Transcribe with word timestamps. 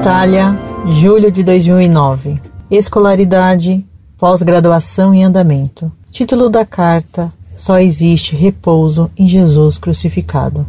Itália, 0.00 0.58
julho 0.86 1.30
de 1.30 1.42
2009. 1.42 2.40
Escolaridade, 2.70 3.84
pós-graduação 4.16 5.12
em 5.12 5.24
andamento. 5.24 5.92
Título 6.10 6.48
da 6.48 6.64
carta: 6.64 7.30
Só 7.54 7.78
existe 7.78 8.34
repouso 8.34 9.10
em 9.14 9.28
Jesus 9.28 9.76
crucificado. 9.76 10.66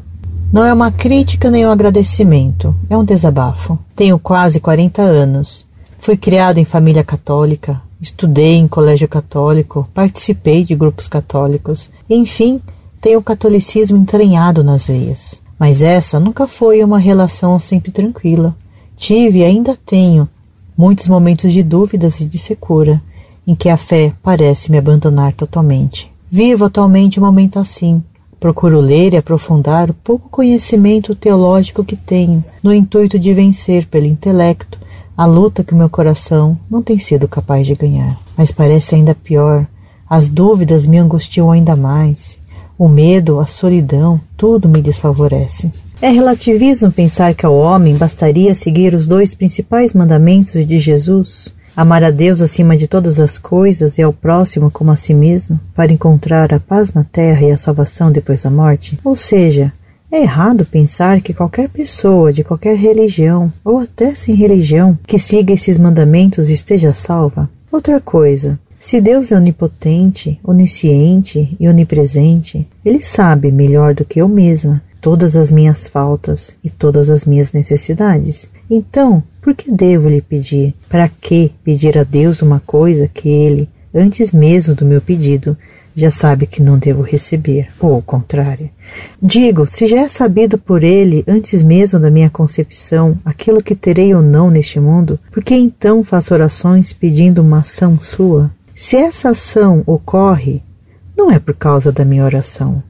Não 0.52 0.65
é 0.65 0.73
uma 0.73 0.91
crítica 0.91 1.50
nem 1.50 1.65
um 1.65 1.71
agradecimento, 1.71 2.75
é 2.89 2.97
um 2.97 3.05
desabafo. 3.05 3.79
Tenho 3.96 4.20
quase 4.20 4.59
40 4.59 5.02
anos. 5.02 5.66
Fui 5.98 6.18
criado 6.18 6.57
em 6.57 6.66
família 6.66 7.02
católica, 7.02 7.82
estudei 8.02 8.55
em 8.55 8.68
colégio 8.68 9.07
católico, 9.07 9.88
participei 9.93 10.66
de 10.66 10.75
grupos 10.75 11.07
católicos, 11.07 11.89
enfim, 12.09 12.59
tenho 13.00 13.20
o 13.20 13.23
catolicismo 13.23 13.95
entranhado 13.95 14.61
nas 14.61 14.87
veias. 14.87 15.42
Mas 15.57 15.82
essa 15.82 16.20
nunca 16.20 16.48
foi 16.48 16.84
uma 16.84 17.00
relação 17.00 17.57
sempre 17.61 17.93
tranquila. 17.93 18.54
Tive 19.01 19.39
e 19.39 19.43
ainda 19.43 19.75
tenho 19.75 20.29
muitos 20.78 21.07
momentos 21.07 21.51
de 21.51 21.64
dúvidas 21.64 22.19
e 22.19 22.25
de 22.25 22.37
secura, 22.37 23.01
em 23.47 23.55
que 23.55 23.68
a 23.68 23.75
fé 23.75 24.14
parece 24.21 24.69
me 24.69 24.78
abandonar 24.78 25.33
totalmente. 25.33 26.14
Vivo 26.29 26.65
atualmente 26.65 27.19
um 27.19 27.23
momento 27.23 27.57
assim. 27.57 28.04
Procuro 28.39 28.79
ler 28.79 29.15
e 29.15 29.18
aprofundar 29.18 29.89
o 29.89 29.93
pouco 29.95 30.29
conhecimento 30.29 31.15
teológico 31.15 31.83
que 31.83 31.95
tenho, 31.95 32.44
no 32.61 32.72
intuito 32.72 33.17
de 33.17 33.33
vencer 33.33 33.88
pelo 33.88 34.06
intelecto 34.06 34.78
a 35.17 35.25
luta 35.25 35.64
que 35.64 35.73
o 35.73 35.78
meu 35.78 35.89
coração 35.89 36.56
não 36.70 36.83
tem 36.83 37.00
sido 37.00 37.28
capaz 37.28 37.66
de 37.66 37.73
ganhar. 37.73 38.20
Mas 38.38 38.52
parece 38.52 38.94
ainda 38.94 39.16
pior. 39.16 39.66
As 40.08 40.30
dúvidas 40.30 40.86
me 40.86 41.00
angustiam 41.00 41.50
ainda 41.50 41.75
mais. 41.75 42.39
O 42.78 42.88
medo, 42.88 43.39
a 43.39 43.47
solidão, 43.47 44.22
tudo 44.38 44.70
me 44.70 44.80
desfavorece. 44.80 45.72
É 46.02 46.10
relativismo 46.10 46.92
pensar 46.92 47.36
que 47.36 47.46
ao 47.46 47.56
homem 47.56 47.96
bastaria 47.96 48.56
seguir 48.56 48.96
os 48.96 49.06
dois 49.06 49.36
principais 49.36 49.94
mandamentos 49.94 50.66
de 50.66 50.80
Jesus, 50.80 51.54
amar 51.78 52.04
a 52.04 52.10
Deus 52.10 52.42
acima 52.42 52.76
de 52.76 52.88
todas 52.88 53.20
as 53.20 53.38
coisas 53.38 54.00
e 54.00 54.02
ao 54.02 54.12
próximo 54.12 54.72
como 54.72 54.90
a 54.90 54.96
si 54.96 55.14
mesmo, 55.14 55.60
para 55.76 55.94
encontrar 55.94 56.52
a 56.56 56.60
paz 56.60 56.92
na 56.92 57.04
terra 57.04 57.46
e 57.46 57.52
a 57.52 57.58
salvação 57.58 58.12
depois 58.12 58.42
da 58.42 58.50
morte? 58.50 58.98
Ou 59.04 59.16
seja, 59.16 59.72
é 60.12 60.24
errado 60.24 60.66
pensar 60.66 61.22
que 61.22 61.36
qualquer 61.36 61.70
pessoa 61.70 62.34
de 62.34 62.44
qualquer 62.44 62.76
religião, 62.76 63.54
ou 63.64 63.78
até 63.78 64.16
sem 64.16 64.34
religião, 64.34 64.98
que 65.06 65.20
siga 65.20 65.54
esses 65.54 65.78
mandamentos 65.78 66.50
esteja 66.50 66.94
salva? 66.94 67.48
Outra 67.72 68.02
coisa, 68.02 68.60
se 68.80 69.00
Deus 69.00 69.32
é 69.32 69.36
onipotente, 69.36 70.40
onisciente 70.44 71.56
e 71.60 71.70
onipresente, 71.70 72.68
Ele 72.84 73.02
sabe 73.02 73.52
melhor 73.52 73.94
do 73.94 74.04
que 74.04 74.20
eu 74.20 74.28
mesma 74.28 74.82
todas 75.02 75.36
as 75.36 75.52
minhas 75.52 75.88
faltas 75.88 76.56
e 76.64 76.70
todas 76.70 77.10
as 77.10 77.26
minhas 77.26 77.52
necessidades. 77.52 78.48
Então, 78.70 79.22
por 79.42 79.54
que 79.54 79.72
devo 79.72 80.08
lhe 80.08 80.22
pedir? 80.22 80.74
Para 80.88 81.10
que 81.10 81.52
pedir 81.64 81.98
a 81.98 82.04
Deus 82.04 82.42
uma 82.42 82.62
coisa 82.66 83.08
que 83.08 83.28
ele, 83.28 83.68
antes 83.94 84.32
mesmo 84.32 84.76
do 84.76 84.86
meu 84.86 85.02
pedido, 85.02 85.58
já 85.94 86.10
sabe 86.10 86.46
que 86.46 86.62
não 86.62 86.78
devo 86.78 87.02
receber, 87.02 87.68
ou 87.80 87.94
ao 87.96 88.02
contrário. 88.02 88.70
Digo, 89.22 89.66
se 89.66 89.86
já 89.86 90.02
é 90.02 90.08
sabido 90.08 90.58
por 90.58 90.84
ele, 90.84 91.24
antes 91.28 91.64
mesmo 91.64 92.00
da 92.00 92.10
minha 92.10 92.30
concepção, 92.30 93.18
aquilo 93.26 93.62
que 93.62 93.76
terei 93.76 94.14
ou 94.16 94.22
não 94.22 94.50
neste 94.50 94.80
mundo, 94.80 95.20
por 95.32 95.44
que 95.44 95.56
então 95.56 96.04
faço 96.04 96.34
orações 96.34 96.94
pedindo 96.94 97.42
uma 97.42 97.60
ação 97.60 98.00
sua? 98.00 98.52
Se 98.76 98.96
essa 98.96 99.30
ação 99.30 99.84
ocorre, 99.86 100.62
não 101.18 101.30
é 101.30 101.40
por 101.40 101.54
causa 101.54 101.92
da 101.92 102.06
minha 102.06 102.24
oração, 102.24 102.82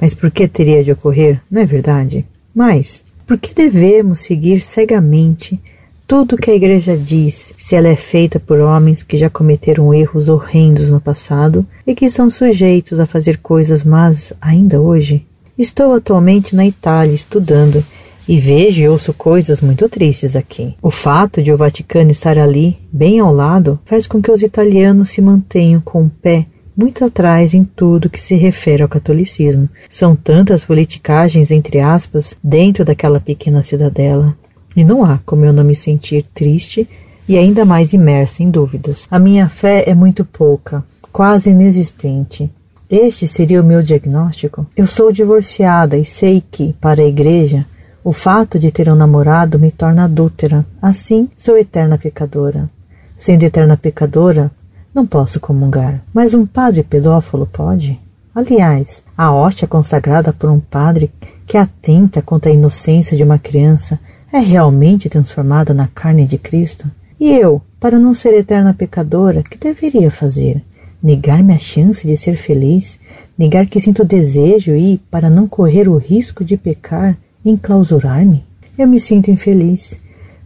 mas 0.00 0.14
por 0.14 0.30
que 0.30 0.46
teria 0.48 0.82
de 0.82 0.92
ocorrer, 0.92 1.40
não 1.50 1.62
é 1.62 1.66
verdade? 1.66 2.24
Mas, 2.54 3.02
por 3.26 3.38
que 3.38 3.54
devemos 3.54 4.20
seguir 4.20 4.60
cegamente 4.60 5.60
tudo 6.06 6.36
o 6.36 6.38
que 6.38 6.50
a 6.50 6.54
Igreja 6.54 6.96
diz, 6.96 7.52
se 7.58 7.76
ela 7.76 7.88
é 7.88 7.96
feita 7.96 8.40
por 8.40 8.58
homens 8.60 9.02
que 9.02 9.18
já 9.18 9.28
cometeram 9.28 9.92
erros 9.92 10.30
horrendos 10.30 10.88
no 10.88 11.00
passado 11.00 11.66
e 11.86 11.94
que 11.94 12.08
são 12.08 12.30
sujeitos 12.30 12.98
a 12.98 13.04
fazer 13.04 13.36
coisas 13.38 13.84
más 13.84 14.32
ainda 14.40 14.80
hoje? 14.80 15.26
Estou 15.58 15.92
atualmente 15.92 16.56
na 16.56 16.66
Itália 16.66 17.14
estudando 17.14 17.84
e 18.26 18.38
vejo 18.38 18.80
e 18.80 18.88
ouço 18.88 19.12
coisas 19.12 19.60
muito 19.60 19.88
tristes 19.88 20.36
aqui. 20.36 20.74
O 20.80 20.90
fato 20.90 21.42
de 21.42 21.52
o 21.52 21.56
Vaticano 21.56 22.10
estar 22.10 22.38
ali, 22.38 22.78
bem 22.92 23.20
ao 23.20 23.32
lado, 23.32 23.78
faz 23.84 24.06
com 24.06 24.22
que 24.22 24.30
os 24.30 24.42
italianos 24.42 25.10
se 25.10 25.20
mantenham 25.20 25.80
com 25.80 26.04
o 26.04 26.10
pé 26.10 26.46
muito 26.78 27.04
atrás 27.04 27.54
em 27.54 27.64
tudo 27.64 28.08
que 28.08 28.22
se 28.22 28.36
refere 28.36 28.84
ao 28.84 28.88
catolicismo. 28.88 29.68
São 29.90 30.14
tantas 30.14 30.64
politicagens, 30.64 31.50
entre 31.50 31.80
aspas, 31.80 32.36
dentro 32.40 32.84
daquela 32.84 33.18
pequena 33.18 33.64
cidadela. 33.64 34.38
E 34.76 34.84
não 34.84 35.04
há 35.04 35.18
como 35.26 35.44
eu 35.44 35.52
não 35.52 35.64
me 35.64 35.74
sentir 35.74 36.24
triste 36.32 36.88
e 37.28 37.36
ainda 37.36 37.64
mais 37.64 37.92
imersa 37.92 38.44
em 38.44 38.50
dúvidas. 38.50 39.08
A 39.10 39.18
minha 39.18 39.48
fé 39.48 39.82
é 39.88 39.94
muito 39.94 40.24
pouca, 40.24 40.84
quase 41.10 41.50
inexistente. 41.50 42.48
Este 42.88 43.26
seria 43.26 43.60
o 43.60 43.64
meu 43.64 43.82
diagnóstico? 43.82 44.64
Eu 44.76 44.86
sou 44.86 45.10
divorciada 45.10 45.98
e 45.98 46.04
sei 46.04 46.40
que, 46.48 46.74
para 46.80 47.02
a 47.02 47.06
igreja, 47.06 47.66
o 48.04 48.12
fato 48.12 48.56
de 48.56 48.70
ter 48.70 48.88
um 48.88 48.94
namorado 48.94 49.58
me 49.58 49.72
torna 49.72 50.04
adúltera. 50.04 50.64
Assim, 50.80 51.28
sou 51.36 51.58
eterna 51.58 51.98
pecadora. 51.98 52.70
Sendo 53.16 53.42
eterna 53.42 53.76
pecadora, 53.76 54.48
não 54.94 55.06
posso 55.06 55.38
comungar, 55.38 56.02
mas 56.12 56.34
um 56.34 56.46
padre 56.46 56.82
pedófilo 56.82 57.46
pode? 57.46 58.00
Aliás, 58.34 59.02
a 59.16 59.32
hóstia 59.32 59.66
consagrada 59.66 60.32
por 60.32 60.48
um 60.50 60.60
padre 60.60 61.10
que 61.46 61.56
atenta 61.56 62.22
contra 62.22 62.50
a 62.50 62.54
inocência 62.54 63.16
de 63.16 63.24
uma 63.24 63.38
criança 63.38 63.98
é 64.32 64.38
realmente 64.38 65.08
transformada 65.08 65.72
na 65.74 65.88
carne 65.88 66.24
de 66.24 66.38
Cristo? 66.38 66.90
E 67.18 67.32
eu, 67.32 67.60
para 67.80 67.98
não 67.98 68.14
ser 68.14 68.34
eterna 68.34 68.72
pecadora, 68.72 69.42
que 69.42 69.58
deveria 69.58 70.10
fazer? 70.10 70.62
Negar-me 71.02 71.52
a 71.52 71.58
chance 71.58 72.06
de 72.06 72.16
ser 72.16 72.36
feliz? 72.36 72.98
Negar 73.36 73.66
que 73.66 73.80
sinto 73.80 74.04
desejo 74.04 74.74
e, 74.76 74.98
para 75.10 75.30
não 75.30 75.48
correr 75.48 75.88
o 75.88 75.96
risco 75.96 76.44
de 76.44 76.56
pecar, 76.56 77.16
enclausurar-me? 77.44 78.44
Eu 78.76 78.86
me 78.86 79.00
sinto 79.00 79.30
infeliz. 79.30 79.96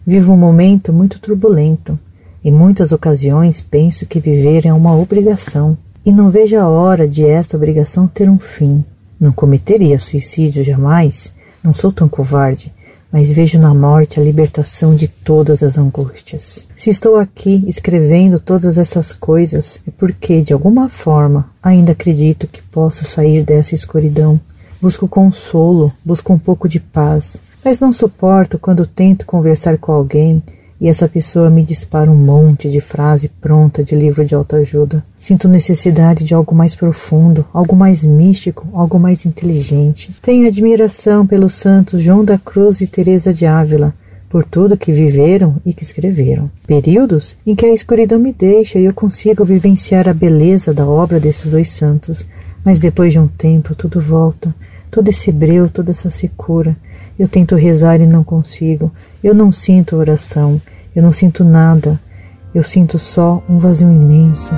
Vivo 0.07 0.33
um 0.33 0.37
momento 0.37 0.93
muito 0.93 1.21
turbulento. 1.21 1.99
Em 2.45 2.51
muitas 2.51 2.91
ocasiões 2.91 3.61
penso 3.61 4.05
que 4.05 4.19
viver 4.19 4.67
é 4.67 4.73
uma 4.73 4.97
obrigação 4.97 5.79
e 6.05 6.11
não 6.11 6.29
vejo 6.29 6.59
a 6.59 6.67
hora 6.67 7.07
de 7.07 7.25
esta 7.25 7.57
obrigação 7.57 8.09
ter 8.09 8.29
um 8.29 8.39
fim. 8.39 8.85
Não 9.21 9.31
cometeria 9.31 9.99
suicídio 9.99 10.65
jamais, 10.65 11.33
não 11.63 11.73
sou 11.73 11.93
tão 11.93 12.09
covarde, 12.09 12.73
mas 13.13 13.31
vejo 13.31 13.61
na 13.61 13.73
morte 13.73 14.19
a 14.19 14.23
libertação 14.25 14.97
de 14.97 15.07
todas 15.07 15.63
as 15.63 15.79
angústias. 15.79 16.67
Se 16.75 16.91
estou 16.91 17.17
aqui 17.17 17.63
escrevendo 17.69 18.41
todas 18.41 18.77
essas 18.77 19.13
coisas, 19.13 19.79
é 19.87 19.91
porque, 19.93 20.41
de 20.41 20.53
alguma 20.53 20.89
forma, 20.89 21.49
ainda 21.63 21.93
acredito 21.93 22.49
que 22.49 22.63
posso 22.63 23.05
sair 23.05 23.45
dessa 23.45 23.75
escuridão. 23.75 24.41
Busco 24.81 25.07
consolo, 25.07 25.93
busco 26.05 26.33
um 26.33 26.39
pouco 26.39 26.69
de 26.69 26.81
paz, 26.81 27.37
mas 27.65 27.79
não 27.79 27.93
suporto 27.93 28.59
quando 28.59 28.85
tento 28.85 29.27
conversar 29.27 29.79
com 29.79 29.93
alguém 29.93 30.43
e 30.83 30.89
essa 30.89 31.07
pessoa 31.07 31.49
me 31.49 31.63
dispara 31.63 32.11
um 32.11 32.17
monte 32.17 32.69
de 32.69 32.81
frase 32.81 33.29
pronta 33.41 33.85
de 33.85 33.95
livro 33.95 34.25
de 34.25 34.35
autoajuda. 34.35 35.05
Sinto 35.17 35.47
necessidade 35.47 36.25
de 36.25 36.35
algo 36.35 36.57
mais 36.57 36.75
profundo, 36.75 37.47
algo 37.55 37.77
mais 37.77 38.03
místico, 38.03 38.67
algo 38.73 38.99
mais 38.99 39.25
inteligente. 39.25 40.11
Tenho 40.21 40.49
admiração 40.49 41.25
pelos 41.25 41.55
santos 41.55 42.03
João 42.03 42.25
da 42.25 42.37
Cruz 42.37 42.81
e 42.81 42.89
Teresa 42.89 43.33
de 43.33 43.47
Ávila, 43.47 43.95
por 44.29 44.45
tudo 44.45 44.77
que 44.77 44.91
viveram 44.91 45.55
e 45.65 45.73
que 45.73 45.85
escreveram. 45.85 46.51
Períodos 46.67 47.37
em 47.47 47.55
que 47.55 47.65
a 47.65 47.73
escuridão 47.73 48.19
me 48.19 48.33
deixa 48.33 48.77
e 48.81 48.85
eu 48.85 48.93
consigo 48.93 49.45
vivenciar 49.45 50.09
a 50.09 50.13
beleza 50.13 50.75
da 50.75 50.85
obra 50.85 51.21
desses 51.21 51.49
dois 51.49 51.69
santos, 51.69 52.27
mas 52.65 52.81
depois 52.81 53.13
de 53.13 53.21
um 53.21 53.29
tempo 53.29 53.73
tudo 53.77 54.01
volta, 54.01 54.53
todo 54.93 55.09
esse 55.09 55.33
breu, 55.33 55.71
toda 55.71 55.91
essa 55.91 56.11
secura. 56.11 56.77
Eu 57.19 57.27
tento 57.27 57.57
rezar 57.57 57.99
e 57.99 58.07
não 58.07 58.23
consigo. 58.23 58.93
Eu 59.25 59.35
não 59.35 59.51
sinto 59.51 59.97
oração. 59.97 60.61
Eu 60.95 61.03
não 61.03 61.11
sinto 61.11 61.43
nada. 61.43 61.99
Eu 62.55 62.63
sinto 62.63 62.99
só 62.99 63.43
um 63.49 63.59
vazio 63.59 63.91
imenso. 63.91 64.53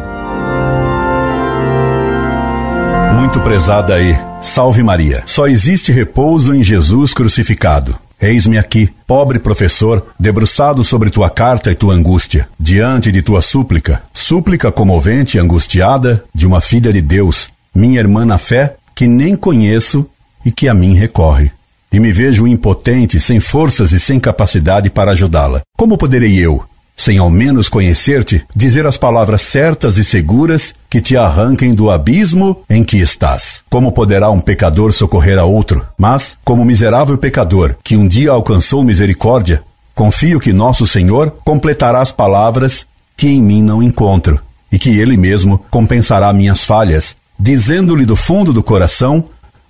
Muito 3.16 3.40
prezada 3.40 3.94
aí, 3.94 4.18
salve 4.42 4.82
Maria. 4.82 5.22
Só 5.24 5.46
existe 5.46 5.92
repouso 5.92 6.52
em 6.52 6.64
Jesus 6.64 7.14
crucificado. 7.14 7.96
Eis-me 8.20 8.58
aqui, 8.58 8.90
pobre 9.06 9.38
professor, 9.38 10.04
debruçado 10.18 10.82
sobre 10.82 11.10
tua 11.10 11.30
carta 11.30 11.70
e 11.70 11.74
tua 11.76 11.94
angústia, 11.94 12.48
diante 12.58 13.12
de 13.12 13.22
tua 13.22 13.40
súplica, 13.40 14.02
súplica 14.12 14.72
comovente 14.72 15.36
e 15.36 15.40
angustiada 15.40 16.24
de 16.34 16.46
uma 16.46 16.60
filha 16.60 16.92
de 16.92 17.02
Deus, 17.02 17.50
minha 17.74 18.00
irmã 18.00 18.24
na 18.24 18.38
fé, 18.38 18.76
que 18.94 19.06
nem 19.06 19.36
conheço 19.36 20.08
e 20.44 20.52
que 20.52 20.68
a 20.68 20.74
mim 20.74 20.94
recorre 20.94 21.50
e 21.92 22.00
me 22.00 22.10
vejo 22.10 22.46
impotente, 22.46 23.20
sem 23.20 23.38
forças 23.38 23.92
e 23.92 24.00
sem 24.00 24.18
capacidade 24.18 24.90
para 24.90 25.12
ajudá-la. 25.12 25.62
Como 25.76 25.96
poderei 25.96 26.36
eu, 26.36 26.64
sem 26.96 27.18
ao 27.18 27.30
menos 27.30 27.68
conhecer-te, 27.68 28.44
dizer 28.54 28.84
as 28.84 28.96
palavras 28.96 29.42
certas 29.42 29.96
e 29.96 30.04
seguras 30.04 30.74
que 30.90 31.00
te 31.00 31.16
arranquem 31.16 31.72
do 31.72 31.90
abismo 31.90 32.64
em 32.68 32.82
que 32.82 32.96
estás? 32.96 33.62
Como 33.70 33.92
poderá 33.92 34.28
um 34.28 34.40
pecador 34.40 34.92
socorrer 34.92 35.38
a 35.38 35.44
outro? 35.44 35.86
Mas, 35.96 36.36
como 36.44 36.64
miserável 36.64 37.16
pecador 37.16 37.76
que 37.84 37.96
um 37.96 38.08
dia 38.08 38.32
alcançou 38.32 38.82
misericórdia, 38.82 39.62
Confio 39.94 40.40
que 40.40 40.52
nosso 40.52 40.88
Senhor 40.88 41.32
completará 41.44 42.00
as 42.00 42.10
palavras 42.10 42.84
que 43.16 43.28
em 43.28 43.40
mim 43.40 43.62
não 43.62 43.80
encontro, 43.80 44.40
e 44.72 44.76
que 44.76 44.98
Ele 44.98 45.16
mesmo 45.16 45.64
compensará 45.70 46.32
minhas 46.32 46.64
falhas, 46.64 47.14
dizendo-lhe 47.38 48.04
do 48.04 48.16
fundo 48.16 48.52
do 48.52 48.60
coração 48.60 49.24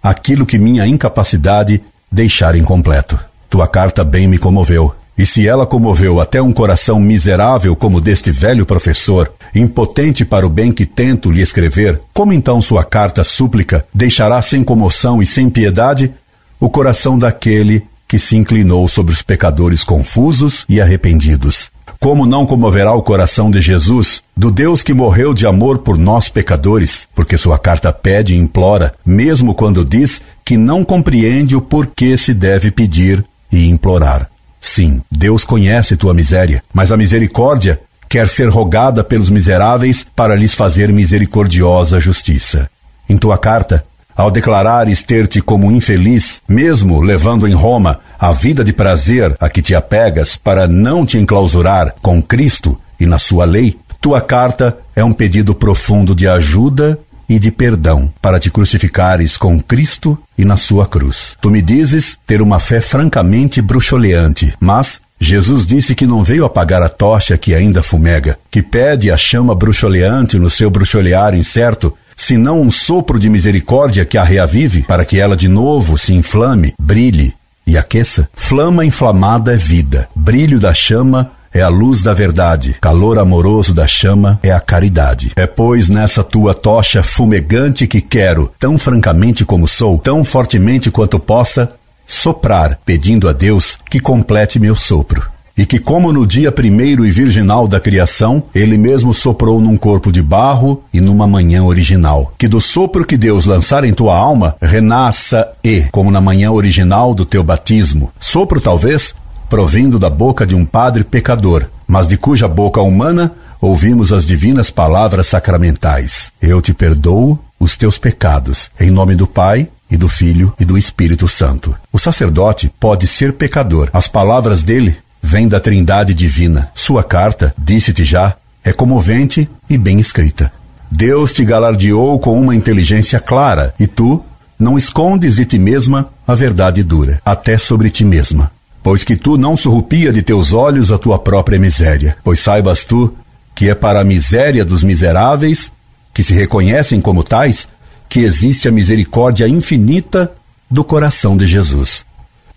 aquilo 0.04 0.44
que 0.44 0.58
minha 0.58 0.86
incapacidade 0.86 1.80
deixar 2.12 2.54
incompleto. 2.54 3.18
Tua 3.48 3.66
carta 3.66 4.04
bem 4.04 4.28
me 4.28 4.36
comoveu. 4.36 4.94
E 5.16 5.24
se 5.24 5.48
ela 5.48 5.66
comoveu 5.66 6.20
até 6.20 6.42
um 6.42 6.52
coração 6.52 7.00
miserável 7.00 7.74
como 7.74 8.02
deste 8.02 8.30
velho 8.30 8.66
professor, 8.66 9.32
impotente 9.54 10.22
para 10.22 10.46
o 10.46 10.50
bem 10.50 10.70
que 10.70 10.84
tento 10.84 11.30
lhe 11.30 11.40
escrever, 11.40 12.00
como 12.12 12.34
então 12.34 12.60
sua 12.60 12.84
carta 12.84 13.24
súplica 13.24 13.86
deixará 13.94 14.42
sem 14.42 14.62
comoção 14.62 15.22
e 15.22 15.26
sem 15.26 15.48
piedade 15.48 16.12
o 16.60 16.68
coração 16.68 17.18
daquele 17.18 17.86
que 18.06 18.18
se 18.18 18.36
inclinou 18.36 18.86
sobre 18.88 19.14
os 19.14 19.22
pecadores 19.22 19.82
confusos 19.82 20.66
e 20.68 20.80
arrependidos? 20.80 21.70
Como 22.04 22.26
não 22.26 22.44
comoverá 22.44 22.92
o 22.92 23.00
coração 23.00 23.50
de 23.50 23.62
Jesus, 23.62 24.22
do 24.36 24.50
Deus 24.50 24.82
que 24.82 24.92
morreu 24.92 25.32
de 25.32 25.46
amor 25.46 25.78
por 25.78 25.96
nós 25.96 26.28
pecadores, 26.28 27.08
porque 27.14 27.38
sua 27.38 27.58
carta 27.58 27.90
pede 27.94 28.34
e 28.34 28.36
implora, 28.36 28.94
mesmo 29.06 29.54
quando 29.54 29.82
diz 29.82 30.20
que 30.44 30.58
não 30.58 30.84
compreende 30.84 31.56
o 31.56 31.62
porquê 31.62 32.14
se 32.18 32.34
deve 32.34 32.70
pedir 32.70 33.24
e 33.50 33.70
implorar. 33.70 34.28
Sim, 34.60 35.00
Deus 35.10 35.46
conhece 35.46 35.96
tua 35.96 36.12
miséria, 36.12 36.62
mas 36.74 36.92
a 36.92 36.96
misericórdia 36.98 37.80
quer 38.06 38.28
ser 38.28 38.50
rogada 38.50 39.02
pelos 39.02 39.30
miseráveis 39.30 40.04
para 40.14 40.36
lhes 40.36 40.54
fazer 40.54 40.92
misericordiosa 40.92 41.98
justiça. 42.00 42.68
Em 43.08 43.16
tua 43.16 43.38
carta, 43.38 43.82
ao 44.16 44.30
declarares 44.30 45.02
ter-te 45.02 45.40
como 45.40 45.72
infeliz, 45.72 46.40
mesmo 46.48 47.00
levando 47.00 47.46
em 47.46 47.54
Roma 47.54 48.00
a 48.18 48.32
vida 48.32 48.64
de 48.64 48.72
prazer 48.72 49.36
a 49.40 49.48
que 49.48 49.62
te 49.62 49.74
apegas 49.74 50.36
para 50.36 50.68
não 50.68 51.04
te 51.04 51.18
enclausurar 51.18 51.94
com 52.00 52.22
Cristo 52.22 52.78
e 52.98 53.06
na 53.06 53.18
sua 53.18 53.44
lei, 53.44 53.76
tua 54.00 54.20
carta 54.20 54.78
é 54.94 55.04
um 55.04 55.12
pedido 55.12 55.54
profundo 55.54 56.14
de 56.14 56.28
ajuda 56.28 56.98
e 57.28 57.38
de 57.38 57.50
perdão 57.50 58.12
para 58.20 58.38
te 58.38 58.50
crucificares 58.50 59.36
com 59.36 59.60
Cristo 59.60 60.18
e 60.36 60.44
na 60.44 60.56
sua 60.56 60.86
cruz. 60.86 61.36
Tu 61.40 61.50
me 61.50 61.62
dizes 61.62 62.18
ter 62.26 62.42
uma 62.42 62.60
fé 62.60 62.80
francamente 62.80 63.62
bruxoleante, 63.62 64.54
mas 64.60 65.00
Jesus 65.18 65.64
disse 65.64 65.94
que 65.94 66.06
não 66.06 66.22
veio 66.22 66.44
apagar 66.44 66.82
a 66.82 66.88
tocha 66.88 67.38
que 67.38 67.54
ainda 67.54 67.82
fumega, 67.82 68.38
que 68.50 68.62
pede 68.62 69.10
a 69.10 69.16
chama 69.16 69.54
bruxoleante 69.54 70.38
no 70.38 70.50
seu 70.50 70.68
bruxolear 70.68 71.34
incerto, 71.34 71.96
senão 72.16 72.60
um 72.60 72.70
sopro 72.70 73.18
de 73.18 73.28
misericórdia 73.28 74.04
que 74.04 74.18
a 74.18 74.24
reavive, 74.24 74.82
para 74.82 75.04
que 75.04 75.18
ela 75.18 75.36
de 75.36 75.48
novo 75.48 75.98
se 75.98 76.14
inflame, 76.14 76.74
brilhe 76.80 77.34
e 77.66 77.76
aqueça. 77.76 78.28
Flama 78.34 78.84
inflamada 78.84 79.54
é 79.54 79.56
vida, 79.56 80.08
brilho 80.14 80.60
da 80.60 80.74
chama 80.74 81.32
é 81.54 81.62
a 81.62 81.68
luz 81.68 82.02
da 82.02 82.12
verdade, 82.12 82.76
calor 82.80 83.16
amoroso 83.16 83.72
da 83.72 83.86
chama 83.86 84.40
é 84.42 84.50
a 84.50 84.60
caridade. 84.60 85.30
É, 85.36 85.46
pois, 85.46 85.88
nessa 85.88 86.24
tua 86.24 86.52
tocha 86.52 87.00
fumegante 87.00 87.86
que 87.86 88.00
quero, 88.00 88.52
tão 88.58 88.76
francamente 88.76 89.44
como 89.44 89.68
sou, 89.68 89.98
tão 89.98 90.24
fortemente 90.24 90.90
quanto 90.90 91.16
possa, 91.20 91.72
soprar, 92.04 92.80
pedindo 92.84 93.28
a 93.28 93.32
Deus 93.32 93.78
que 93.88 94.00
complete 94.00 94.58
meu 94.58 94.74
sopro. 94.74 95.33
E 95.56 95.64
que, 95.64 95.78
como 95.78 96.12
no 96.12 96.26
dia 96.26 96.50
primeiro 96.50 97.06
e 97.06 97.12
virginal 97.12 97.68
da 97.68 97.78
criação, 97.78 98.42
ele 98.54 98.76
mesmo 98.76 99.14
soprou 99.14 99.60
num 99.60 99.76
corpo 99.76 100.10
de 100.10 100.20
barro 100.20 100.82
e 100.92 101.00
numa 101.00 101.26
manhã 101.26 101.62
original. 101.62 102.32
Que 102.36 102.48
do 102.48 102.60
sopro 102.60 103.06
que 103.06 103.16
Deus 103.16 103.46
lançar 103.46 103.84
em 103.84 103.94
tua 103.94 104.16
alma, 104.16 104.56
renasça 104.60 105.48
e, 105.62 105.82
como 105.92 106.10
na 106.10 106.20
manhã 106.20 106.50
original 106.50 107.14
do 107.14 107.24
teu 107.24 107.44
batismo. 107.44 108.10
Sopro, 108.18 108.60
talvez, 108.60 109.14
provindo 109.48 109.98
da 109.98 110.10
boca 110.10 110.44
de 110.44 110.54
um 110.54 110.64
padre 110.64 111.04
pecador, 111.04 111.66
mas 111.86 112.08
de 112.08 112.16
cuja 112.16 112.48
boca 112.48 112.80
humana 112.80 113.32
ouvimos 113.60 114.12
as 114.12 114.26
divinas 114.26 114.70
palavras 114.70 115.28
sacramentais. 115.28 116.32
Eu 116.42 116.60
te 116.60 116.74
perdoo 116.74 117.38
os 117.58 117.76
teus 117.76 117.96
pecados, 117.96 118.70
em 118.78 118.90
nome 118.90 119.14
do 119.14 119.26
Pai, 119.26 119.68
e 119.90 119.96
do 119.96 120.08
Filho 120.08 120.52
e 120.58 120.64
do 120.64 120.76
Espírito 120.76 121.28
Santo. 121.28 121.74
O 121.92 121.98
sacerdote 121.98 122.72
pode 122.80 123.06
ser 123.06 123.34
pecador. 123.34 123.90
As 123.92 124.08
palavras 124.08 124.62
dele 124.62 124.96
vêm 125.24 125.48
da 125.48 125.58
Trindade 125.58 126.12
divina. 126.12 126.70
Sua 126.74 127.02
carta, 127.02 127.54
disse-te 127.56 128.04
já, 128.04 128.36
é 128.62 128.72
comovente 128.72 129.48
e 129.68 129.78
bem 129.78 129.98
escrita. 129.98 130.52
Deus 130.90 131.32
te 131.32 131.44
galardeou 131.44 132.18
com 132.20 132.38
uma 132.38 132.54
inteligência 132.54 133.18
clara, 133.18 133.74
e 133.80 133.86
tu 133.86 134.22
não 134.58 134.76
escondes 134.76 135.36
de 135.36 135.46
ti 135.46 135.58
mesma 135.58 136.10
a 136.28 136.34
verdade 136.34 136.82
dura, 136.82 137.20
até 137.24 137.56
sobre 137.56 137.88
ti 137.88 138.04
mesma 138.04 138.52
pois 138.84 139.02
que 139.02 139.16
tu 139.16 139.38
não 139.38 139.56
surrupia 139.56 140.12
de 140.12 140.20
teus 140.20 140.52
olhos 140.52 140.92
a 140.92 140.98
tua 140.98 141.18
própria 141.18 141.58
miséria. 141.58 142.18
Pois 142.22 142.38
saibas 142.38 142.84
tu 142.84 143.14
que 143.54 143.70
é 143.70 143.74
para 143.74 144.00
a 144.00 144.04
miséria 144.04 144.62
dos 144.62 144.84
miseráveis, 144.84 145.72
que 146.12 146.22
se 146.22 146.34
reconhecem 146.34 147.00
como 147.00 147.24
tais, 147.24 147.66
que 148.10 148.20
existe 148.20 148.68
a 148.68 148.72
misericórdia 148.72 149.48
infinita 149.48 150.30
do 150.70 150.84
coração 150.84 151.34
de 151.34 151.46
Jesus. 151.46 152.04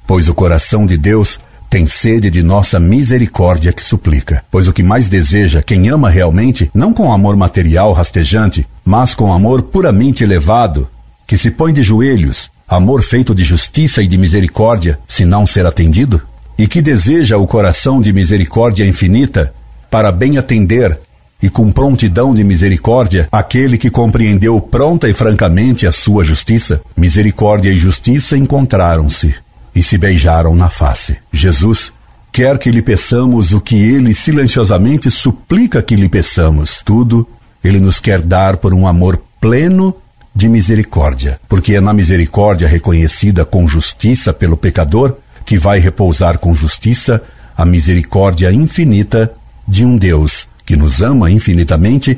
Pois 0.06 0.28
o 0.28 0.34
coração 0.34 0.86
de 0.86 0.98
Deus 0.98 1.40
tem 1.70 1.86
sede 1.86 2.30
de 2.30 2.42
nossa 2.44 2.80
misericórdia 2.80 3.74
que 3.74 3.84
suplica. 3.84 4.44
Pois 4.50 4.68
o 4.68 4.74
que 4.74 4.84
mais 4.84 5.10
deseja 5.10 5.62
quem 5.62 5.90
ama 5.90 6.10
realmente, 6.10 6.70
não 6.74 6.94
com 6.94 7.12
amor 7.12 7.36
material 7.36 7.94
rastejante, 7.94 8.68
mas 8.84 9.14
com 9.14 9.34
amor 9.34 9.64
puramente 9.64 10.24
elevado, 10.24 10.88
que 11.26 11.38
se 11.38 11.52
põe 11.52 11.74
de 11.74 11.84
joelhos 11.84 12.50
amor 12.68 13.02
feito 13.02 13.34
de 13.34 13.46
justiça 13.46 14.02
e 14.02 14.08
de 14.08 14.18
misericórdia, 14.18 15.00
se 15.08 15.24
não 15.24 15.48
ser 15.48 15.66
atendido? 15.66 16.22
E 16.58 16.68
que 16.68 16.82
deseja 16.82 17.38
o 17.38 17.48
coração 17.48 18.02
de 18.02 18.12
misericórdia 18.12 18.86
infinita 18.86 19.54
para 19.90 20.12
bem 20.12 20.38
atender 20.38 21.00
e 21.42 21.50
com 21.50 21.72
prontidão 21.72 22.34
de 22.34 22.44
misericórdia 22.44 23.28
aquele 23.32 23.78
que 23.78 23.92
compreendeu 23.92 24.60
pronta 24.60 25.08
e 25.08 25.14
francamente 25.14 25.88
a 25.88 25.92
sua 25.92 26.24
justiça? 26.24 26.82
Misericórdia 26.96 27.70
e 27.70 27.78
justiça 27.78 28.36
encontraram-se 28.36 29.36
e 29.78 29.84
se 29.84 29.96
beijaram 29.96 30.56
na 30.56 30.72
face. 30.72 31.18
Jesus 31.32 31.94
quer 32.32 32.58
que 32.58 32.72
lhe 32.72 32.82
peçamos 32.82 33.54
o 33.54 33.62
que 33.62 33.76
ele 33.76 34.12
silenciosamente 34.12 35.12
suplica 35.12 35.84
que 35.84 35.96
lhe 35.96 36.10
peçamos. 36.10 36.82
Tudo 36.84 37.28
ele 37.64 37.80
nos 37.80 38.00
quer 38.00 38.22
dar 38.22 38.58
por 38.58 38.74
um 38.74 38.88
amor 38.88 39.22
pleno 39.40 39.96
de 40.34 40.50
misericórdia, 40.50 41.40
porque 41.48 41.76
é 41.76 41.82
na 41.82 41.94
misericórdia 41.94 42.68
reconhecida 42.68 43.46
com 43.46 43.68
justiça 43.68 44.34
pelo 44.34 44.58
pecador 44.58 45.18
que 45.46 45.60
vai 45.60 45.78
repousar 45.78 46.40
com 46.40 46.56
justiça 46.56 47.22
a 47.56 47.64
misericórdia 47.64 48.52
infinita 48.52 49.32
de 49.68 49.86
um 49.86 49.96
Deus 49.96 50.48
que 50.66 50.76
nos 50.76 51.04
ama 51.04 51.30
infinitamente, 51.30 52.18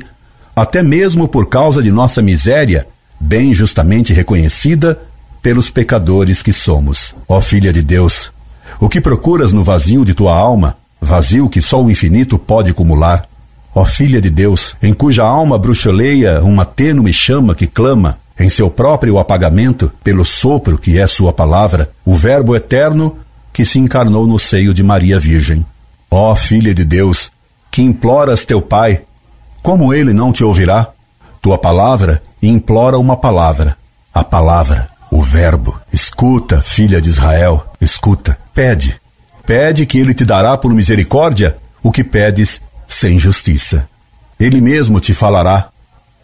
até 0.56 0.82
mesmo 0.82 1.28
por 1.28 1.48
causa 1.48 1.82
de 1.82 1.92
nossa 1.92 2.22
miséria, 2.22 2.86
bem 3.20 3.52
justamente 3.52 4.14
reconhecida 4.14 4.98
pelos 5.42 5.70
pecadores 5.70 6.42
que 6.42 6.52
somos. 6.52 7.14
Ó 7.28 7.40
Filha 7.40 7.72
de 7.72 7.82
Deus, 7.82 8.32
o 8.78 8.88
que 8.88 9.00
procuras 9.00 9.52
no 9.52 9.62
vazio 9.62 10.04
de 10.04 10.14
tua 10.14 10.34
alma, 10.34 10.76
vazio 11.00 11.48
que 11.48 11.60
só 11.62 11.82
o 11.82 11.90
infinito 11.90 12.38
pode 12.38 12.70
acumular? 12.70 13.26
Ó 13.74 13.84
Filha 13.84 14.20
de 14.20 14.30
Deus, 14.30 14.76
em 14.82 14.92
cuja 14.92 15.24
alma 15.24 15.58
bruxoleia 15.58 16.42
uma 16.42 16.64
tênue 16.64 17.12
chama 17.12 17.54
que 17.54 17.66
clama, 17.66 18.18
em 18.38 18.48
seu 18.48 18.70
próprio 18.70 19.18
apagamento, 19.18 19.92
pelo 20.02 20.24
sopro 20.24 20.78
que 20.78 20.98
é 20.98 21.06
sua 21.06 21.32
palavra, 21.32 21.90
o 22.04 22.14
Verbo 22.14 22.56
eterno 22.56 23.18
que 23.52 23.64
se 23.64 23.78
encarnou 23.78 24.26
no 24.26 24.38
seio 24.38 24.72
de 24.72 24.82
Maria 24.82 25.20
Virgem. 25.20 25.64
Ó 26.10 26.34
Filha 26.34 26.74
de 26.74 26.84
Deus, 26.84 27.30
que 27.70 27.82
imploras 27.82 28.44
teu 28.44 28.60
Pai, 28.60 29.02
como 29.62 29.92
ele 29.92 30.12
não 30.12 30.32
te 30.32 30.42
ouvirá? 30.42 30.88
Tua 31.40 31.58
palavra 31.58 32.22
implora 32.42 32.98
uma 32.98 33.16
palavra, 33.16 33.76
a 34.12 34.24
palavra, 34.24 34.88
o 35.20 35.22
Verbo. 35.22 35.78
Escuta, 35.92 36.62
filha 36.62 36.98
de 36.98 37.10
Israel, 37.10 37.66
escuta, 37.78 38.38
pede. 38.54 38.98
Pede 39.44 39.84
que 39.84 39.98
ele 39.98 40.14
te 40.14 40.24
dará 40.24 40.56
por 40.56 40.72
misericórdia 40.72 41.58
o 41.82 41.92
que 41.92 42.02
pedes 42.02 42.60
sem 42.88 43.18
justiça. 43.18 43.86
Ele 44.38 44.62
mesmo 44.62 44.98
te 44.98 45.12
falará 45.12 45.68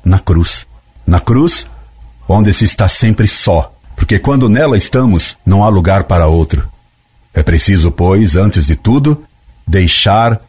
na 0.02 0.18
cruz. 0.18 0.66
Na 1.06 1.20
cruz, 1.20 1.66
onde 2.26 2.54
se 2.54 2.64
está 2.64 2.88
sempre 2.88 3.28
só, 3.28 3.70
porque 3.94 4.18
quando 4.18 4.48
nela 4.48 4.78
estamos, 4.78 5.36
não 5.44 5.62
há 5.62 5.68
lugar 5.68 6.04
para 6.04 6.26
outro. 6.26 6.66
É 7.34 7.42
preciso, 7.42 7.90
pois, 7.90 8.34
antes 8.34 8.66
de 8.66 8.76
tudo, 8.76 9.24
deixar 9.66 10.40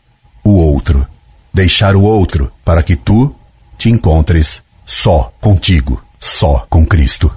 o 0.41 0.51
outro. 0.51 1.05
Deixar 1.53 1.97
o 1.97 2.01
outro 2.01 2.49
para 2.63 2.81
que 2.81 2.95
tu 2.95 3.35
te 3.77 3.89
encontres 3.89 4.63
só 4.85 5.33
contigo, 5.41 6.01
só 6.17 6.65
com 6.69 6.85
Cristo. 6.85 7.29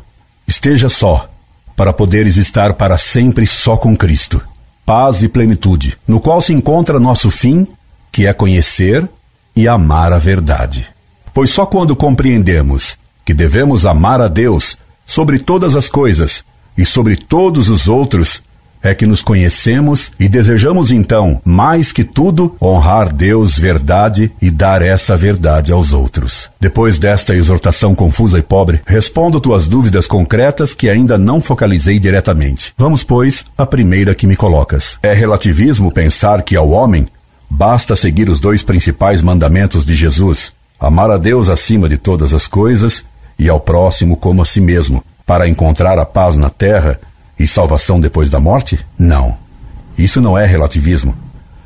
Esteja 0.51 0.89
só, 0.89 1.31
para 1.77 1.93
poderes 1.93 2.37
estar 2.37 2.75
para 2.75 2.99
sempre 2.99 3.47
só 3.47 3.77
com 3.77 3.97
Cristo. 3.97 4.43
Paz 4.85 5.23
e 5.23 5.29
plenitude, 5.29 5.97
no 6.09 6.19
qual 6.19 6.43
se 6.43 6.53
encontra 6.53 6.99
nosso 6.99 7.31
fim 7.31 7.69
que 8.11 8.27
é 8.27 8.33
conhecer 8.33 9.09
e 9.55 9.69
amar 9.69 10.13
a 10.13 10.19
verdade. 10.19 10.89
Pois 11.33 11.51
só 11.51 11.65
quando 11.65 11.95
compreendemos 11.95 12.99
que 13.25 13.33
devemos 13.33 13.87
amar 13.87 14.21
a 14.21 14.27
Deus 14.27 14.77
sobre 15.07 15.39
todas 15.39 15.77
as 15.77 15.89
coisas 15.89 16.45
e 16.77 16.85
sobre 16.85 17.17
todos 17.17 17.69
os 17.69 17.87
outros, 17.87 18.43
é 18.83 18.95
que 18.95 19.07
nos 19.07 19.23
conhecemos 19.23 20.11
e 20.19 20.29
desejamos 20.29 20.91
então, 20.91 21.41
mais 21.45 21.93
que 21.93 22.05
tudo, 22.05 22.57
honrar 22.61 23.13
Deus, 23.13 23.59
verdade 23.59 24.33
e 24.41 24.51
dar 24.51 24.83
essa 24.83 25.17
verdade 25.17 25.73
aos 25.73 25.93
outros. 25.93 26.51
Depois 26.59 26.99
desta 26.99 27.35
exortação 27.35 27.95
confusa 27.95 28.39
e 28.39 28.43
pobre, 28.43 28.81
respondo 28.87 29.41
tuas 29.41 29.67
dúvidas 29.67 30.07
concretas 30.07 30.73
que 30.73 30.89
ainda 30.89 31.19
não 31.19 31.41
focalizei 31.41 31.99
diretamente. 31.99 32.73
Vamos, 32.77 33.05
pois, 33.05 33.45
à 33.57 33.67
primeira 33.67 34.15
que 34.15 34.27
me 34.27 34.37
colocas. 34.37 34.99
É 35.03 35.13
relativismo 35.13 35.93
pensar 35.93 36.43
que 36.43 36.57
ao 36.57 36.71
homem 36.71 37.07
basta 37.49 37.97
seguir 37.97 38.29
os 38.29 38.41
dois 38.41 38.63
principais 38.63 39.21
mandamentos 39.23 39.85
de 39.85 39.95
Jesus: 39.95 40.53
amar 40.79 41.11
a 41.11 41.19
Deus 41.19 41.49
acima 41.49 41.89
de 41.89 41.99
todas 41.99 42.33
as 42.33 42.47
coisas 42.47 43.05
e 43.39 43.49
ao 43.49 43.61
próximo 43.61 44.17
como 44.17 44.43
a 44.43 44.45
si 44.45 44.61
mesmo, 44.61 45.03
para 45.27 45.49
encontrar 45.49 45.99
a 45.99 46.05
paz 46.05 46.37
na 46.37 46.51
terra 46.51 47.01
e 47.41 47.47
salvação 47.47 47.99
depois 47.99 48.31
da 48.31 48.39
morte? 48.39 48.79
Não. 48.99 49.35
Isso 49.97 50.21
não 50.21 50.37
é 50.37 50.45
relativismo. 50.45 51.17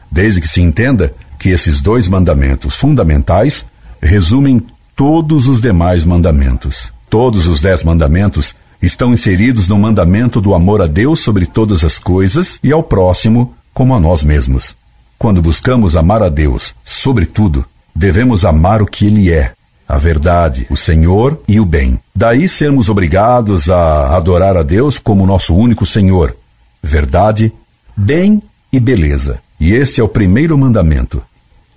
Desde 0.08 0.40
que 0.40 0.46
se 0.46 0.62
entenda 0.62 1.12
que 1.36 1.48
esses 1.48 1.80
dois 1.80 2.06
mandamentos 2.06 2.76
fundamentais 2.76 3.66
resumem 4.00 4.64
todos 4.94 5.48
os 5.48 5.60
demais 5.60 6.04
mandamentos. 6.04 6.92
Todos 7.10 7.48
os 7.48 7.60
dez 7.60 7.82
mandamentos 7.82 8.54
estão 8.80 9.12
inseridos 9.12 9.68
no 9.68 9.76
mandamento 9.76 10.40
do 10.40 10.54
amor 10.54 10.80
a 10.80 10.86
Deus 10.86 11.18
sobre 11.18 11.44
todas 11.44 11.82
as 11.82 11.98
coisas 11.98 12.60
e 12.62 12.70
ao 12.70 12.82
próximo 12.82 13.52
como 13.72 13.96
a 13.96 14.00
nós 14.00 14.22
mesmos. 14.22 14.76
Quando 15.18 15.42
buscamos 15.42 15.96
amar 15.96 16.22
a 16.22 16.28
Deus 16.28 16.72
sobre 16.84 17.26
tudo, 17.26 17.64
devemos 17.92 18.44
amar 18.44 18.80
o 18.80 18.86
que 18.86 19.06
Ele 19.06 19.32
é, 19.32 19.52
a 19.88 19.98
verdade, 19.98 20.66
o 20.70 20.76
Senhor 20.76 21.40
e 21.46 21.60
o 21.60 21.64
bem. 21.64 22.00
Daí 22.14 22.48
sermos 22.48 22.88
obrigados 22.88 23.68
a 23.70 24.16
adorar 24.16 24.56
a 24.56 24.62
Deus 24.62 24.98
como 24.98 25.26
nosso 25.26 25.54
único 25.54 25.84
Senhor, 25.84 26.36
verdade, 26.82 27.52
bem 27.96 28.42
e 28.72 28.80
beleza. 28.80 29.40
E 29.60 29.72
esse 29.72 30.00
é 30.00 30.04
o 30.04 30.08
primeiro 30.08 30.56
mandamento: 30.56 31.22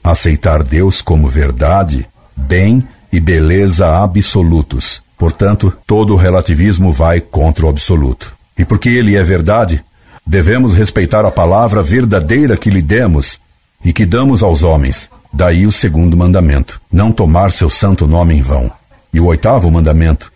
aceitar 0.03 0.63
Deus 0.63 1.01
como 1.01 1.27
verdade, 1.27 2.07
bem 2.35 2.87
e 3.11 3.19
beleza 3.19 4.03
absolutos. 4.03 5.01
Portanto, 5.17 5.73
todo 5.85 6.15
relativismo 6.15 6.91
vai 6.91 7.19
contra 7.19 7.65
o 7.65 7.69
absoluto. 7.69 8.35
E 8.57 8.63
porque 8.63 8.89
ele 8.89 9.15
é 9.15 9.23
verdade, 9.23 9.83
devemos 10.25 10.75
respeitar 10.75 11.25
a 11.25 11.31
palavra 11.31 11.81
verdadeira 11.81 12.57
que 12.57 12.69
lhe 12.69 12.81
demos 12.81 13.39
e 13.83 13.93
que 13.93 14.05
damos 14.05 14.43
aos 14.43 14.63
homens, 14.63 15.09
Daí 15.31 15.65
o 15.65 15.71
segundo 15.71 16.15
mandamento: 16.17 16.81
não 16.91 17.11
tomar 17.11 17.51
seu 17.51 17.69
santo 17.69 18.07
nome 18.07 18.35
em 18.35 18.41
vão. 18.41 18.71
E 19.13 19.19
o 19.19 19.25
oitavo 19.25 19.69
mandamento: 19.69 20.31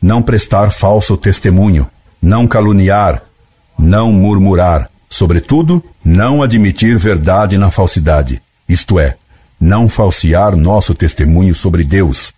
não 0.00 0.22
prestar 0.22 0.70
falso 0.70 1.16
testemunho, 1.16 1.88
não 2.20 2.46
caluniar, 2.46 3.22
não 3.78 4.12
murmurar, 4.12 4.90
sobretudo, 5.08 5.82
não 6.04 6.42
admitir 6.42 6.96
verdade 6.96 7.58
na 7.58 7.70
falsidade, 7.70 8.42
isto 8.68 8.98
é, 8.98 9.16
não 9.60 9.88
falsear 9.88 10.56
nosso 10.56 10.94
testemunho 10.94 11.54
sobre 11.54 11.84
Deus, 11.84 12.32